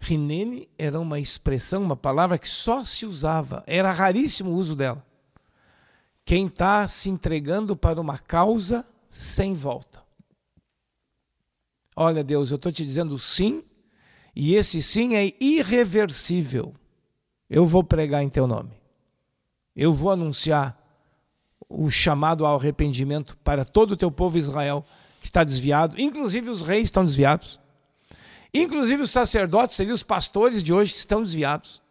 Rinene 0.00 0.70
era 0.78 0.98
uma 0.98 1.20
expressão, 1.20 1.82
uma 1.82 1.96
palavra 1.96 2.38
que 2.38 2.48
só 2.48 2.82
se 2.82 3.04
usava, 3.04 3.62
era 3.66 3.92
raríssimo 3.92 4.48
o 4.48 4.54
uso 4.54 4.74
dela. 4.74 5.04
Quem 6.24 6.46
está 6.46 6.88
se 6.88 7.10
entregando 7.10 7.76
para 7.76 8.00
uma 8.00 8.18
causa 8.18 8.86
sem 9.10 9.52
volta. 9.52 9.89
Olha, 12.02 12.24
Deus, 12.24 12.50
eu 12.50 12.56
estou 12.56 12.72
te 12.72 12.82
dizendo 12.82 13.18
sim, 13.18 13.62
e 14.34 14.54
esse 14.54 14.80
sim 14.80 15.16
é 15.16 15.34
irreversível. 15.38 16.74
Eu 17.48 17.66
vou 17.66 17.84
pregar 17.84 18.22
em 18.22 18.28
teu 18.30 18.46
nome. 18.46 18.70
Eu 19.76 19.92
vou 19.92 20.10
anunciar 20.10 20.82
o 21.68 21.90
chamado 21.90 22.46
ao 22.46 22.56
arrependimento 22.58 23.36
para 23.44 23.66
todo 23.66 23.92
o 23.92 23.96
teu 23.98 24.10
povo 24.10 24.38
Israel 24.38 24.82
que 25.18 25.26
está 25.26 25.44
desviado, 25.44 26.00
inclusive 26.00 26.48
os 26.48 26.62
reis 26.62 26.84
estão 26.84 27.04
desviados, 27.04 27.60
inclusive 28.54 29.02
os 29.02 29.10
sacerdotes, 29.10 29.76
seriam 29.76 29.92
os 29.92 30.02
pastores 30.02 30.62
de 30.62 30.72
hoje 30.72 30.94
estão 30.94 31.22
desviados. 31.22 31.82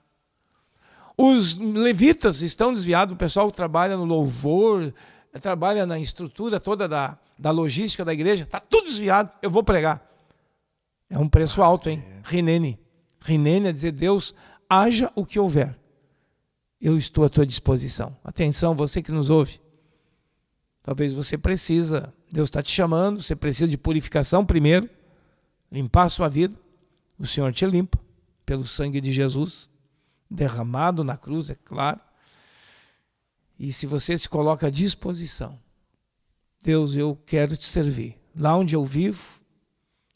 Os 1.15 1.53
levitas 1.53 2.41
estão 2.41 2.73
desviados, 2.73 3.13
o 3.13 3.17
pessoal 3.17 3.47
que 3.47 3.55
trabalha 3.55 3.95
no 3.95 4.05
louvor, 4.05 4.91
trabalha 5.39 5.85
na 5.85 5.99
estrutura 5.99 6.59
toda 6.59 6.87
da, 6.87 7.15
da 7.39 7.51
logística 7.51 8.03
da 8.03 8.13
igreja, 8.13 8.43
está 8.43 8.59
tudo 8.59 8.87
desviado, 8.87 9.31
eu 9.41 9.49
vou 9.49 9.63
pregar. 9.63 10.05
É 11.09 11.17
um 11.17 11.29
preço 11.29 11.63
alto, 11.63 11.89
hein? 11.89 12.03
Rinene. 12.23 12.77
Rinene 13.21 13.69
é 13.69 13.71
dizer, 13.71 13.93
Deus, 13.93 14.35
haja 14.69 15.09
o 15.15 15.25
que 15.25 15.39
houver. 15.39 15.79
Eu 16.81 16.97
estou 16.97 17.23
à 17.23 17.29
tua 17.29 17.45
disposição. 17.45 18.15
Atenção, 18.23 18.75
você 18.75 19.01
que 19.01 19.11
nos 19.11 19.29
ouve. 19.29 19.59
Talvez 20.83 21.13
você 21.13 21.37
precisa, 21.37 22.13
Deus 22.31 22.49
está 22.49 22.61
te 22.61 22.71
chamando, 22.71 23.21
você 23.21 23.35
precisa 23.35 23.67
de 23.67 23.77
purificação 23.77 24.45
primeiro, 24.45 24.89
limpar 25.71 26.03
a 26.03 26.09
sua 26.09 26.27
vida. 26.27 26.55
O 27.17 27.25
Senhor 27.25 27.53
te 27.53 27.65
limpa 27.65 27.97
pelo 28.45 28.65
sangue 28.65 28.99
de 28.99 29.11
Jesus, 29.11 29.69
derramado 30.29 31.03
na 31.03 31.15
cruz, 31.15 31.49
é 31.49 31.55
claro. 31.55 31.99
E 33.57 33.71
se 33.71 33.85
você 33.85 34.17
se 34.17 34.27
coloca 34.27 34.67
à 34.67 34.69
disposição, 34.69 35.59
Deus, 36.61 36.95
eu 36.95 37.17
quero 37.25 37.55
te 37.55 37.65
servir. 37.65 38.17
Lá 38.35 38.55
onde 38.55 38.75
eu 38.75 38.83
vivo, 38.83 39.39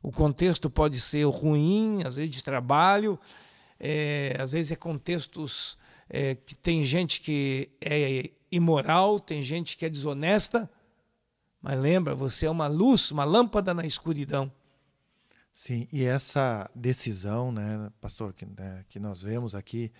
o 0.01 0.11
contexto 0.11 0.69
pode 0.69 0.99
ser 0.99 1.25
ruim, 1.25 2.03
às 2.03 2.17
vezes 2.17 2.31
de 2.31 2.43
trabalho, 2.43 3.19
é, 3.79 4.35
às 4.39 4.51
vezes 4.51 4.71
é 4.71 4.75
contextos 4.75 5.77
é, 6.09 6.35
que 6.35 6.55
tem 6.55 6.83
gente 6.83 7.21
que 7.21 7.69
é 7.81 8.29
imoral, 8.51 9.19
tem 9.19 9.41
gente 9.41 9.77
que 9.77 9.85
é 9.85 9.89
desonesta, 9.89 10.69
mas 11.61 11.79
lembra, 11.79 12.13
você 12.13 12.45
é 12.45 12.49
uma 12.49 12.67
luz, 12.67 13.09
uma 13.09 13.23
lâmpada 13.23 13.73
na 13.73 13.85
escuridão. 13.85 14.51
Sim, 15.53 15.87
e 15.91 16.03
essa 16.03 16.69
decisão, 16.75 17.51
né, 17.51 17.89
pastor, 18.01 18.33
que, 18.33 18.45
né, 18.45 18.83
que 18.89 18.99
nós 18.99 19.21
vemos 19.21 19.55
aqui 19.55 19.91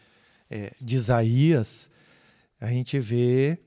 é, 0.50 0.74
de 0.82 0.96
Isaías, 0.96 1.90
a 2.60 2.68
gente 2.68 3.00
vê 3.00 3.60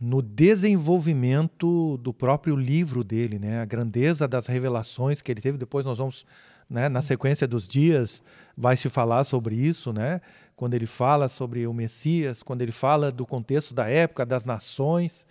no 0.00 0.20
desenvolvimento 0.20 1.96
do 1.98 2.12
próprio 2.12 2.54
livro 2.54 3.02
dele, 3.02 3.38
né, 3.38 3.60
a 3.60 3.64
grandeza 3.64 4.28
das 4.28 4.46
revelações 4.46 5.22
que 5.22 5.32
ele 5.32 5.40
teve. 5.40 5.56
Depois 5.56 5.86
nós 5.86 5.98
vamos, 5.98 6.26
né, 6.68 6.88
na 6.88 7.00
sequência 7.00 7.48
dos 7.48 7.66
dias, 7.66 8.22
vai 8.56 8.76
se 8.76 8.90
falar 8.90 9.24
sobre 9.24 9.54
isso, 9.54 9.92
né, 9.92 10.20
quando 10.54 10.74
ele 10.74 10.86
fala 10.86 11.28
sobre 11.28 11.66
o 11.66 11.72
Messias, 11.72 12.42
quando 12.42 12.62
ele 12.62 12.72
fala 12.72 13.10
do 13.10 13.26
contexto 13.26 13.74
da 13.74 13.88
época, 13.88 14.26
das 14.26 14.44
nações, 14.44 15.26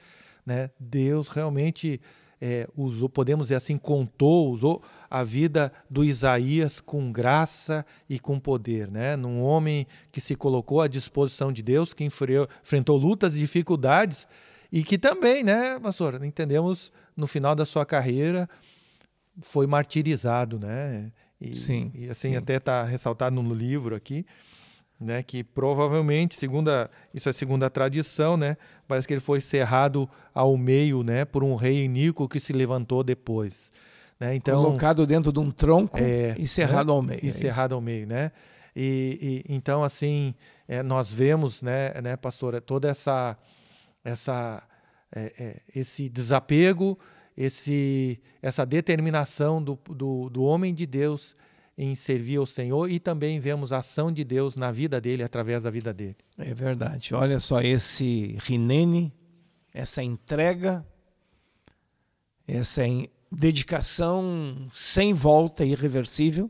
né, 0.45 0.69
Deus 0.79 1.27
realmente 1.29 2.01
é, 2.41 2.67
usou, 2.75 3.07
podemos 3.07 3.45
dizer 3.45 3.55
assim, 3.55 3.77
contou, 3.77 4.51
usou 4.51 4.81
a 5.09 5.23
vida 5.23 5.71
do 5.89 6.03
Isaías 6.03 6.79
com 6.79 7.11
graça 7.11 7.85
e 8.09 8.19
com 8.19 8.39
poder, 8.39 8.91
né? 8.91 9.15
Num 9.15 9.41
homem 9.41 9.87
que 10.11 10.19
se 10.19 10.35
colocou 10.35 10.81
à 10.81 10.87
disposição 10.87 11.51
de 11.51 11.63
Deus, 11.63 11.93
que 11.93 12.03
enfrentou 12.03 12.97
lutas 12.97 13.35
e 13.35 13.39
dificuldades 13.39 14.27
e 14.75 14.83
que 14.83 14.97
também, 14.97 15.41
né, 15.41 15.79
pastor, 15.79 16.21
entendemos 16.25 16.91
no 17.15 17.25
final 17.27 17.55
da 17.55 17.63
sua 17.63 17.85
carreira 17.85 18.49
foi 19.41 19.65
martirizado, 19.65 20.59
né? 20.59 21.13
E, 21.39 21.55
sim. 21.55 21.93
E 21.95 22.09
assim 22.09 22.31
sim. 22.31 22.35
até 22.35 22.57
está 22.57 22.83
ressaltado 22.83 23.41
no 23.41 23.53
livro 23.53 23.95
aqui, 23.95 24.25
né? 24.99 25.23
Que 25.23 25.45
provavelmente, 25.45 26.35
segunda 26.35 26.91
isso 27.13 27.29
é 27.29 27.31
segunda 27.31 27.67
a 27.67 27.69
tradição, 27.69 28.35
né? 28.35 28.57
Parece 28.85 29.07
que 29.07 29.13
ele 29.13 29.21
foi 29.21 29.39
cerrado 29.39 30.09
ao 30.33 30.57
meio, 30.57 31.03
né? 31.03 31.23
Por 31.23 31.41
um 31.41 31.55
rei 31.55 31.85
iníquo 31.85 32.27
que 32.27 32.37
se 32.37 32.51
levantou 32.51 33.01
depois. 33.01 33.71
Né? 34.19 34.35
Então, 34.35 34.61
Colocado 34.61 35.07
dentro 35.07 35.31
de 35.31 35.39
um 35.39 35.51
tronco 35.51 35.97
é, 35.97 36.35
e 36.37 36.45
cerrado 36.45 36.87
né? 36.87 36.93
ao 36.93 37.01
meio. 37.01 37.19
E 37.23 37.29
é 37.29 37.31
cerrado 37.31 37.75
ao 37.75 37.79
meio, 37.79 38.05
né? 38.05 38.29
E, 38.75 39.43
e 39.47 39.53
então, 39.55 39.85
assim, 39.85 40.35
é, 40.67 40.83
nós 40.83 41.13
vemos, 41.13 41.61
né, 41.61 41.93
né, 42.01 42.17
pastora, 42.17 42.59
toda 42.59 42.89
essa, 42.89 43.37
essa, 44.05 44.63
é, 45.11 45.33
é, 45.37 45.61
esse 45.75 46.07
desapego, 46.07 46.97
esse, 47.35 48.21
essa 48.41 48.65
determinação 48.65 49.61
do, 49.61 49.77
do, 49.89 50.29
do 50.29 50.43
homem 50.43 50.73
de 50.73 50.85
Deus 50.85 51.35
em 51.77 51.93
servir 51.93 52.37
ao 52.37 52.45
Senhor 52.45 52.89
e 52.89 52.99
também 52.99 53.39
vemos 53.39 53.73
a 53.73 53.79
ação 53.79 54.11
de 54.11 54.23
Deus 54.23 54.55
na 54.55 54.71
vida 54.71 55.01
dele, 55.01 55.23
através 55.23 55.63
da 55.63 55.71
vida 55.71 55.93
dele. 55.93 56.15
É 56.37 56.53
verdade. 56.53 57.13
Olha 57.13 57.39
só 57.39 57.59
esse 57.59 58.37
Rinene, 58.39 59.11
essa 59.73 60.01
entrega, 60.01 60.85
essa 62.47 62.83
dedicação 63.29 64.69
sem 64.71 65.13
volta, 65.13 65.65
irreversível, 65.65 66.49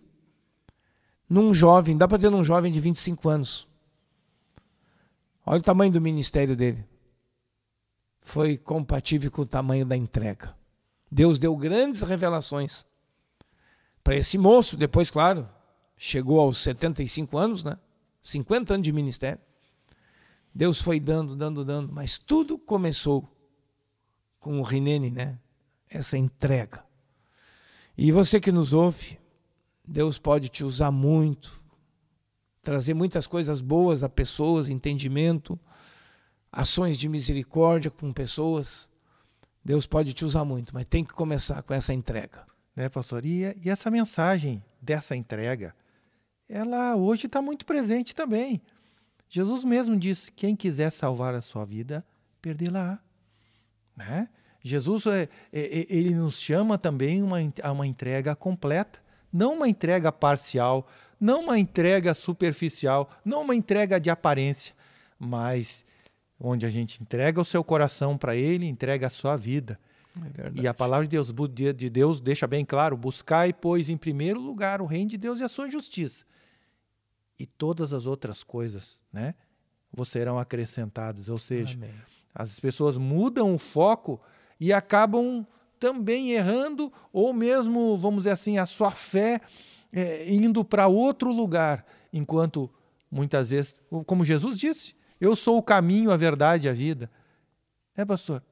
num 1.28 1.56
jovem, 1.56 1.98
dá 1.98 2.08
para 2.08 2.18
dizer 2.18 2.30
num 2.30 2.44
jovem 2.44 2.72
de 2.72 2.80
25 2.80 3.28
anos. 3.30 3.68
Olha 5.44 5.58
o 5.58 5.64
tamanho 5.64 5.92
do 5.92 6.02
ministério 6.02 6.56
dele. 6.56 6.86
Foi 8.26 8.58
compatível 8.58 9.32
com 9.32 9.44
o 9.44 9.46
tamanho 9.46 9.86
da 9.86 9.96
entrega. 9.96 10.54
Deus 11.10 11.40
deu 11.40 11.56
grandes 11.56 12.02
revelações 12.02 12.86
para 14.04 14.18
esse 14.18 14.38
moço, 14.38 14.76
depois, 14.76 15.10
claro, 15.10 15.48
chegou 15.96 16.42
aos 16.42 16.58
75 16.62 17.38
anos, 17.38 17.64
né? 17.64 17.78
50 18.22 18.74
anos 18.74 18.84
de 18.84 18.92
ministério. 18.92 19.40
Deus 20.54 20.82
foi 20.82 21.00
dando, 21.00 21.36
dando, 21.36 21.64
dando, 21.64 21.94
mas 21.94 22.20
tudo 22.20 22.58
começou 22.58 23.26
com 24.40 24.60
o 24.60 24.64
Rinene, 24.64 25.12
né? 25.12 25.40
essa 25.90 26.18
entrega. 26.18 26.84
E 27.98 28.12
você 28.12 28.40
que 28.40 28.52
nos 28.52 28.74
ouve, 28.74 29.18
Deus 29.88 30.18
pode 30.18 30.50
te 30.50 30.64
usar 30.64 30.92
muito, 30.92 31.64
trazer 32.62 32.94
muitas 32.94 33.26
coisas 33.28 33.62
boas 33.62 34.04
a 34.04 34.10
pessoas, 34.10 34.68
entendimento, 34.68 35.58
ações 36.56 36.98
de 36.98 37.10
misericórdia 37.10 37.92
com 37.92 38.14
pessoas. 38.14 38.90
Deus 39.64 39.86
pode 39.86 40.14
te 40.14 40.24
usar 40.24 40.46
muito, 40.46 40.74
mas 40.74 40.86
tem 40.86 41.04
que 41.04 41.14
começar 41.14 41.62
com 41.62 41.74
essa 41.74 41.94
entrega. 41.94 42.46
Né, 42.74 42.88
pastor? 42.88 43.26
E, 43.26 43.42
e 43.64 43.70
essa 43.70 43.92
mensagem 43.92 44.64
dessa 44.82 45.16
entrega, 45.16 45.76
ela 46.48 46.96
hoje 46.96 47.26
está 47.26 47.42
muito 47.42 47.66
presente 47.66 48.16
também. 48.16 48.62
Jesus 49.30 49.64
mesmo 49.64 49.98
disse: 49.98 50.32
quem 50.32 50.56
quiser 50.56 50.92
salvar 50.92 51.34
a 51.36 51.42
sua 51.42 51.66
vida, 51.66 52.06
perdê-la. 52.42 53.00
Né? 53.96 54.30
Jesus 54.64 55.06
é, 55.08 55.28
é, 55.52 55.86
ele 55.90 56.14
nos 56.16 56.40
chama 56.40 56.78
também 56.78 57.22
uma, 57.22 57.38
a 57.62 57.72
uma 57.72 57.88
entrega 57.88 58.36
completa, 58.36 59.00
não 59.32 59.56
uma 59.56 59.68
entrega 59.68 60.12
parcial, 60.12 60.88
não 61.20 61.44
uma 61.44 61.60
entrega 61.60 62.14
superficial, 62.14 63.10
não 63.24 63.42
uma 63.42 63.56
entrega 63.56 64.00
de 64.00 64.10
aparência, 64.10 64.76
mas 65.18 65.86
onde 66.40 66.66
a 66.66 66.70
gente 66.70 67.02
entrega 67.02 67.42
o 67.42 67.46
seu 67.46 67.64
coração 67.64 68.18
para 68.18 68.36
Ele, 68.36 68.66
entrega 68.66 69.08
a 69.08 69.10
sua 69.10 69.36
vida. 69.36 69.80
É 70.38 70.62
e 70.62 70.68
a 70.68 70.74
palavra 70.74 71.06
de 71.06 71.12
Deus, 71.12 71.34
de 71.76 71.90
Deus 71.90 72.22
deixa 72.22 72.48
bem 72.48 72.64
claro: 72.64 72.96
buscai, 72.96 73.52
pois, 73.52 73.90
em 73.90 73.98
primeiro 73.98 74.40
lugar 74.40 74.82
o 74.82 74.86
reino 74.86 75.10
de 75.10 75.18
Deus 75.18 75.40
e 75.40 75.44
a 75.44 75.50
sua 75.50 75.70
justiça. 75.70 76.26
E 77.38 77.46
todas 77.46 77.92
as 77.92 78.06
outras 78.06 78.44
coisas, 78.44 79.02
né, 79.12 79.36
vos 79.92 80.08
serão 80.08 80.40
acrescentadas. 80.40 81.28
Ou 81.28 81.38
seja, 81.38 81.76
Amém. 81.76 81.92
as 82.34 82.60
pessoas 82.60 82.96
mudam 82.96 83.54
o 83.54 83.60
foco 83.60 84.22
e 84.60 84.72
acabam 84.72 85.46
também 85.78 86.32
errando, 86.32 86.92
ou 87.12 87.34
mesmo, 87.34 87.98
vamos 87.98 88.22
dizer 88.22 88.32
assim, 88.32 88.58
a 88.58 88.66
sua 88.66 88.92
fé 88.92 89.42
é, 89.92 90.32
indo 90.32 90.64
para 90.64 90.88
outro 90.88 91.32
lugar, 91.32 91.86
enquanto 92.12 92.70
muitas 93.12 93.50
vezes, 93.50 93.82
como 94.06 94.24
Jesus 94.24 94.58
disse, 94.58 94.95
eu 95.20 95.36
sou 95.36 95.58
o 95.58 95.64
caminho, 95.64 96.12
a 96.12 96.18
verdade 96.18 96.68
e 96.68 96.70
a 96.70 96.74
vida. 96.74 97.10
É, 97.96 98.04
pastor? 98.04 98.44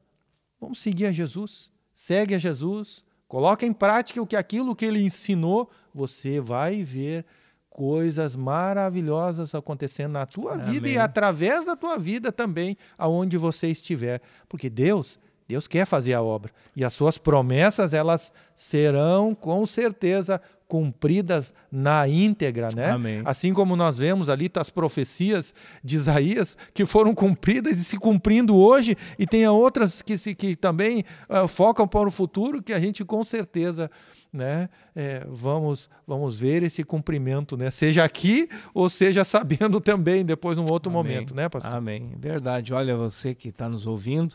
Vamos 0.59 0.79
seguir 0.79 1.07
a 1.07 1.11
Jesus, 1.11 1.71
segue 1.93 2.33
a 2.33 2.37
Jesus, 2.37 3.03
coloca 3.27 3.65
em 3.65 3.73
prática 3.73 4.21
o 4.21 4.27
que 4.27 4.35
aquilo 4.35 4.75
que 4.75 4.85
ele 4.85 5.03
ensinou, 5.03 5.69
você 5.93 6.39
vai 6.39 6.83
ver 6.83 7.25
coisas 7.69 8.35
maravilhosas 8.35 9.55
acontecendo 9.55 10.11
na 10.11 10.25
tua 10.25 10.53
Amém. 10.53 10.71
vida 10.71 10.89
e 10.89 10.97
através 10.97 11.65
da 11.65 11.75
tua 11.75 11.97
vida 11.97 12.31
também, 12.31 12.77
aonde 12.97 13.35
você 13.35 13.67
estiver, 13.67 14.21
porque 14.47 14.69
Deus 14.69 15.19
Deus 15.53 15.67
quer 15.67 15.85
fazer 15.85 16.13
a 16.13 16.21
obra. 16.21 16.51
E 16.75 16.83
as 16.83 16.93
suas 16.93 17.17
promessas, 17.17 17.93
elas 17.93 18.33
serão 18.55 19.35
com 19.35 19.65
certeza 19.65 20.41
cumpridas 20.67 21.53
na 21.71 22.07
íntegra, 22.07 22.69
né? 22.75 22.89
Amém. 22.89 23.21
Assim 23.23 23.53
como 23.53 23.75
nós 23.75 23.99
vemos 23.99 24.29
ali 24.29 24.49
as 24.55 24.71
profecias 24.71 25.53
de 25.83 25.95
Isaías 25.95 26.57
que 26.73 26.83
foram 26.83 27.13
cumpridas 27.13 27.77
e 27.77 27.83
se 27.83 27.97
cumprindo 27.99 28.55
hoje, 28.55 28.97
e 29.19 29.27
tem 29.27 29.47
outras 29.47 30.01
que, 30.01 30.17
se, 30.17 30.33
que 30.33 30.55
também 30.55 31.05
uh, 31.29 31.47
focam 31.47 31.87
para 31.87 32.07
o 32.07 32.11
futuro, 32.11 32.63
que 32.63 32.73
a 32.73 32.79
gente 32.79 33.05
com 33.05 33.23
certeza 33.23 33.91
né, 34.31 34.67
é, 34.95 35.23
vamos, 35.29 35.87
vamos 36.07 36.39
ver 36.39 36.63
esse 36.63 36.83
cumprimento, 36.83 37.55
né? 37.55 37.69
Seja 37.69 38.03
aqui 38.03 38.49
ou 38.73 38.89
seja 38.89 39.23
sabendo 39.23 39.79
também 39.79 40.25
depois 40.25 40.57
num 40.57 40.65
outro 40.71 40.91
Amém. 40.91 41.03
momento, 41.03 41.35
né, 41.35 41.47
pastor? 41.47 41.75
Amém. 41.75 42.13
Verdade. 42.17 42.73
Olha, 42.73 42.97
você 42.97 43.35
que 43.35 43.49
está 43.49 43.69
nos 43.69 43.85
ouvindo, 43.85 44.33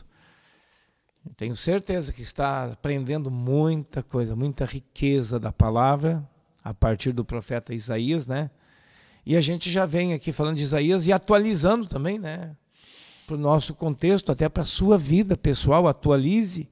tenho 1.35 1.55
certeza 1.55 2.13
que 2.13 2.21
está 2.21 2.65
aprendendo 2.65 3.29
muita 3.29 4.01
coisa, 4.01 4.35
muita 4.35 4.65
riqueza 4.65 5.39
da 5.39 5.51
palavra 5.51 6.27
a 6.63 6.73
partir 6.73 7.11
do 7.11 7.25
profeta 7.25 7.73
Isaías, 7.73 8.27
né? 8.27 8.49
E 9.25 9.35
a 9.35 9.41
gente 9.41 9.69
já 9.69 9.85
vem 9.85 10.13
aqui 10.13 10.31
falando 10.31 10.57
de 10.57 10.63
Isaías 10.63 11.07
e 11.07 11.13
atualizando 11.13 11.85
também, 11.85 12.17
né? 12.17 12.55
Para 13.27 13.35
o 13.35 13.39
nosso 13.39 13.75
contexto, 13.75 14.31
até 14.31 14.49
para 14.49 14.63
a 14.63 14.65
sua 14.65 14.97
vida 14.97 15.37
pessoal, 15.37 15.87
atualize 15.87 16.69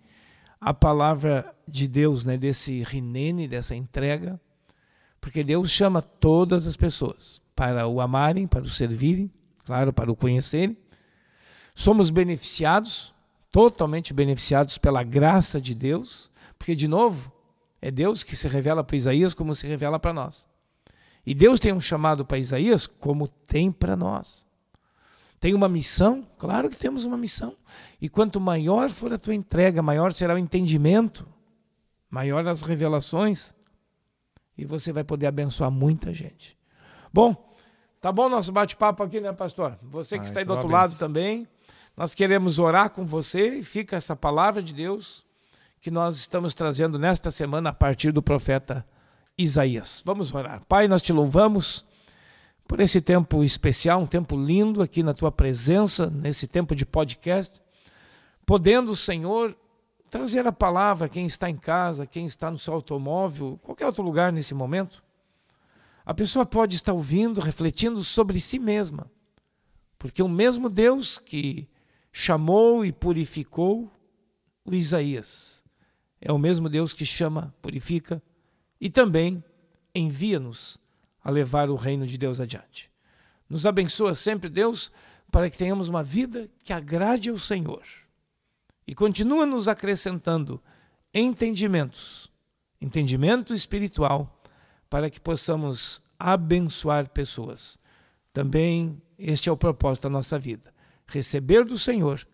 a 0.60 0.74
palavra 0.74 1.54
de 1.68 1.88
Deus, 1.88 2.24
né? 2.26 2.38
Desse 2.38 2.84
rinene, 2.84 3.48
dessa 3.48 3.76
entrega, 3.76 4.40
porque 5.20 5.44
Deus 5.44 5.70
chama 5.70 6.02
todas 6.02 6.66
as 6.68 6.78
pessoas 6.78 7.42
para 7.56 7.88
o 7.88 8.00
amarem, 8.00 8.48
para 8.48 8.64
o 8.64 8.70
servirem, 8.70 9.32
claro, 9.66 9.92
para 9.92 10.12
o 10.12 10.16
conhecerem. 10.16 10.78
Somos 11.76 12.10
beneficiados 12.10 13.14
totalmente 13.58 14.14
beneficiados 14.14 14.78
pela 14.78 15.02
graça 15.02 15.60
de 15.60 15.74
Deus, 15.74 16.30
porque, 16.60 16.76
de 16.76 16.88
novo, 16.88 17.32
é 17.82 17.90
Deus 17.90 18.24
que 18.24 18.36
se 18.36 18.48
revela 18.48 18.84
para 18.84 18.96
Isaías 18.96 19.34
como 19.34 19.56
se 19.56 19.66
revela 19.66 19.98
para 19.98 20.14
nós. 20.14 20.48
E 21.26 21.34
Deus 21.34 21.60
tem 21.60 21.74
um 21.74 21.82
chamado 21.82 22.24
para 22.24 22.38
Isaías 22.38 22.86
como 22.86 23.28
tem 23.28 23.72
para 23.72 23.96
nós. 23.96 24.46
Tem 25.40 25.56
uma 25.56 25.68
missão? 25.68 26.24
Claro 26.38 26.70
que 26.70 26.78
temos 26.78 27.04
uma 27.04 27.18
missão. 27.18 27.58
E 28.00 28.08
quanto 28.08 28.40
maior 28.40 28.92
for 28.92 29.12
a 29.12 29.18
tua 29.18 29.34
entrega, 29.34 29.82
maior 29.82 30.14
será 30.14 30.36
o 30.36 30.38
entendimento, 30.38 31.28
maior 32.12 32.46
as 32.46 32.62
revelações, 32.62 33.56
e 34.56 34.66
você 34.66 34.94
vai 34.94 35.04
poder 35.04 35.26
abençoar 35.26 35.72
muita 35.72 36.14
gente. 36.14 36.56
Bom, 37.12 37.56
tá 38.00 38.12
bom 38.12 38.30
nosso 38.30 38.52
bate-papo 38.52 39.02
aqui, 39.02 39.20
né, 39.20 39.34
pastor? 39.34 39.80
Você 39.82 40.20
que 40.20 40.26
ah, 40.26 40.28
está 40.28 40.42
aí 40.42 40.46
do 40.46 40.54
outro 40.54 40.70
lado 40.70 40.96
também. 40.96 41.48
Nós 41.98 42.14
queremos 42.14 42.60
orar 42.60 42.92
com 42.92 43.08
você 43.08 43.58
e 43.58 43.64
fica 43.64 43.96
essa 43.96 44.16
palavra 44.16 44.62
de 44.62 44.72
Deus 44.72 45.26
que 45.82 45.90
nós 45.90 46.16
estamos 46.16 46.54
trazendo 46.54 47.00
nesta 47.00 47.32
semana 47.32 47.72
a 47.72 47.74
partir 47.74 48.12
do 48.12 48.22
profeta 48.22 48.86
Isaías. 49.36 50.04
Vamos 50.06 50.32
orar. 50.32 50.64
Pai, 50.70 50.88
nós 50.88 51.02
te 51.02 51.12
louvamos 51.12 51.84
por 52.68 52.80
esse 52.82 53.02
tempo 53.02 53.44
especial, 53.44 54.00
um 54.00 54.06
tempo 54.06 54.40
lindo 54.40 54.84
aqui 54.84 55.02
na 55.02 55.12
tua 55.12 55.32
presença, 55.32 56.08
nesse 56.08 56.46
tempo 56.46 56.76
de 56.76 56.86
podcast, 56.86 57.60
podendo, 58.46 58.96
Senhor, 58.96 59.58
trazer 60.08 60.46
a 60.46 60.52
palavra 60.52 61.10
quem 61.10 61.26
está 61.26 61.50
em 61.50 61.58
casa, 61.58 62.06
quem 62.06 62.28
está 62.28 62.52
no 62.52 62.60
seu 62.60 62.76
automóvel, 62.76 63.60
qualquer 63.64 63.88
outro 63.88 64.04
lugar 64.04 64.32
nesse 64.32 64.54
momento. 64.54 65.04
A 66.06 66.14
pessoa 66.14 66.46
pode 66.46 66.76
estar 66.76 66.94
ouvindo, 66.94 67.42
refletindo 67.42 68.04
sobre 68.04 68.40
si 68.40 68.60
mesma, 68.60 69.10
porque 69.98 70.22
o 70.22 70.30
mesmo 70.30 70.70
Deus 70.70 71.18
que 71.18 71.68
chamou 72.20 72.84
e 72.84 72.92
purificou 72.92 73.92
o 74.66 74.74
Isaías 74.74 75.64
é 76.20 76.32
o 76.32 76.40
mesmo 76.40 76.68
Deus 76.68 76.92
que 76.92 77.06
chama, 77.06 77.54
purifica 77.62 78.22
e 78.82 78.90
também 78.90 79.44
envia-nos 79.94 80.80
a 81.24 81.30
levar 81.30 81.70
o 81.70 81.76
reino 81.76 82.08
de 82.08 82.18
Deus 82.18 82.40
adiante. 82.40 82.90
Nos 83.48 83.68
abençoa 83.68 84.16
sempre, 84.16 84.50
Deus, 84.50 84.92
para 85.32 85.48
que 85.48 85.58
tenhamos 85.58 85.88
uma 85.88 86.04
vida 86.04 86.50
que 86.64 86.74
agrade 86.74 87.30
ao 87.30 87.38
Senhor 87.38 87.84
e 88.88 88.96
continua 88.96 89.46
nos 89.46 89.68
acrescentando 89.68 90.60
entendimentos, 91.14 92.32
entendimento 92.82 93.54
espiritual, 93.54 94.42
para 94.90 95.08
que 95.08 95.20
possamos 95.20 96.02
abençoar 96.18 97.10
pessoas. 97.10 97.78
Também 98.34 99.00
este 99.20 99.50
é 99.50 99.52
o 99.52 99.58
propósito 99.58 100.04
da 100.04 100.10
nossa 100.10 100.40
vida: 100.40 100.74
receber 101.08 101.64
do 101.64 101.78
Senhor 101.78 102.28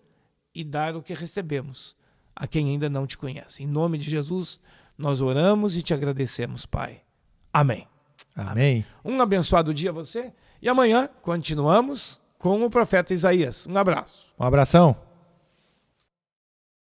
e 0.54 0.64
dar 0.64 0.96
o 0.96 1.02
que 1.02 1.14
recebemos 1.14 1.96
a 2.36 2.48
quem 2.48 2.70
ainda 2.70 2.90
não 2.90 3.06
te 3.06 3.18
conhece. 3.18 3.64
Em 3.64 3.68
nome 3.68 3.98
de 3.98 4.10
Jesus, 4.10 4.60
nós 4.98 5.22
oramos 5.22 5.76
e 5.76 5.84
te 5.84 5.94
agradecemos, 5.94 6.66
Pai. 6.66 7.02
Amém. 7.52 7.88
Amém. 8.36 8.86
Um 9.06 9.22
abençoado 9.22 9.74
dia 9.74 9.92
a 9.92 9.94
você 9.94 10.34
e 10.62 10.68
amanhã 10.68 11.08
continuamos 11.22 12.20
com 12.40 12.64
o 12.66 12.70
profeta 12.70 13.14
Isaías. 13.14 13.68
Um 13.68 13.78
abraço. 13.78 14.26
Um 14.40 14.44
abração. 14.44 15.13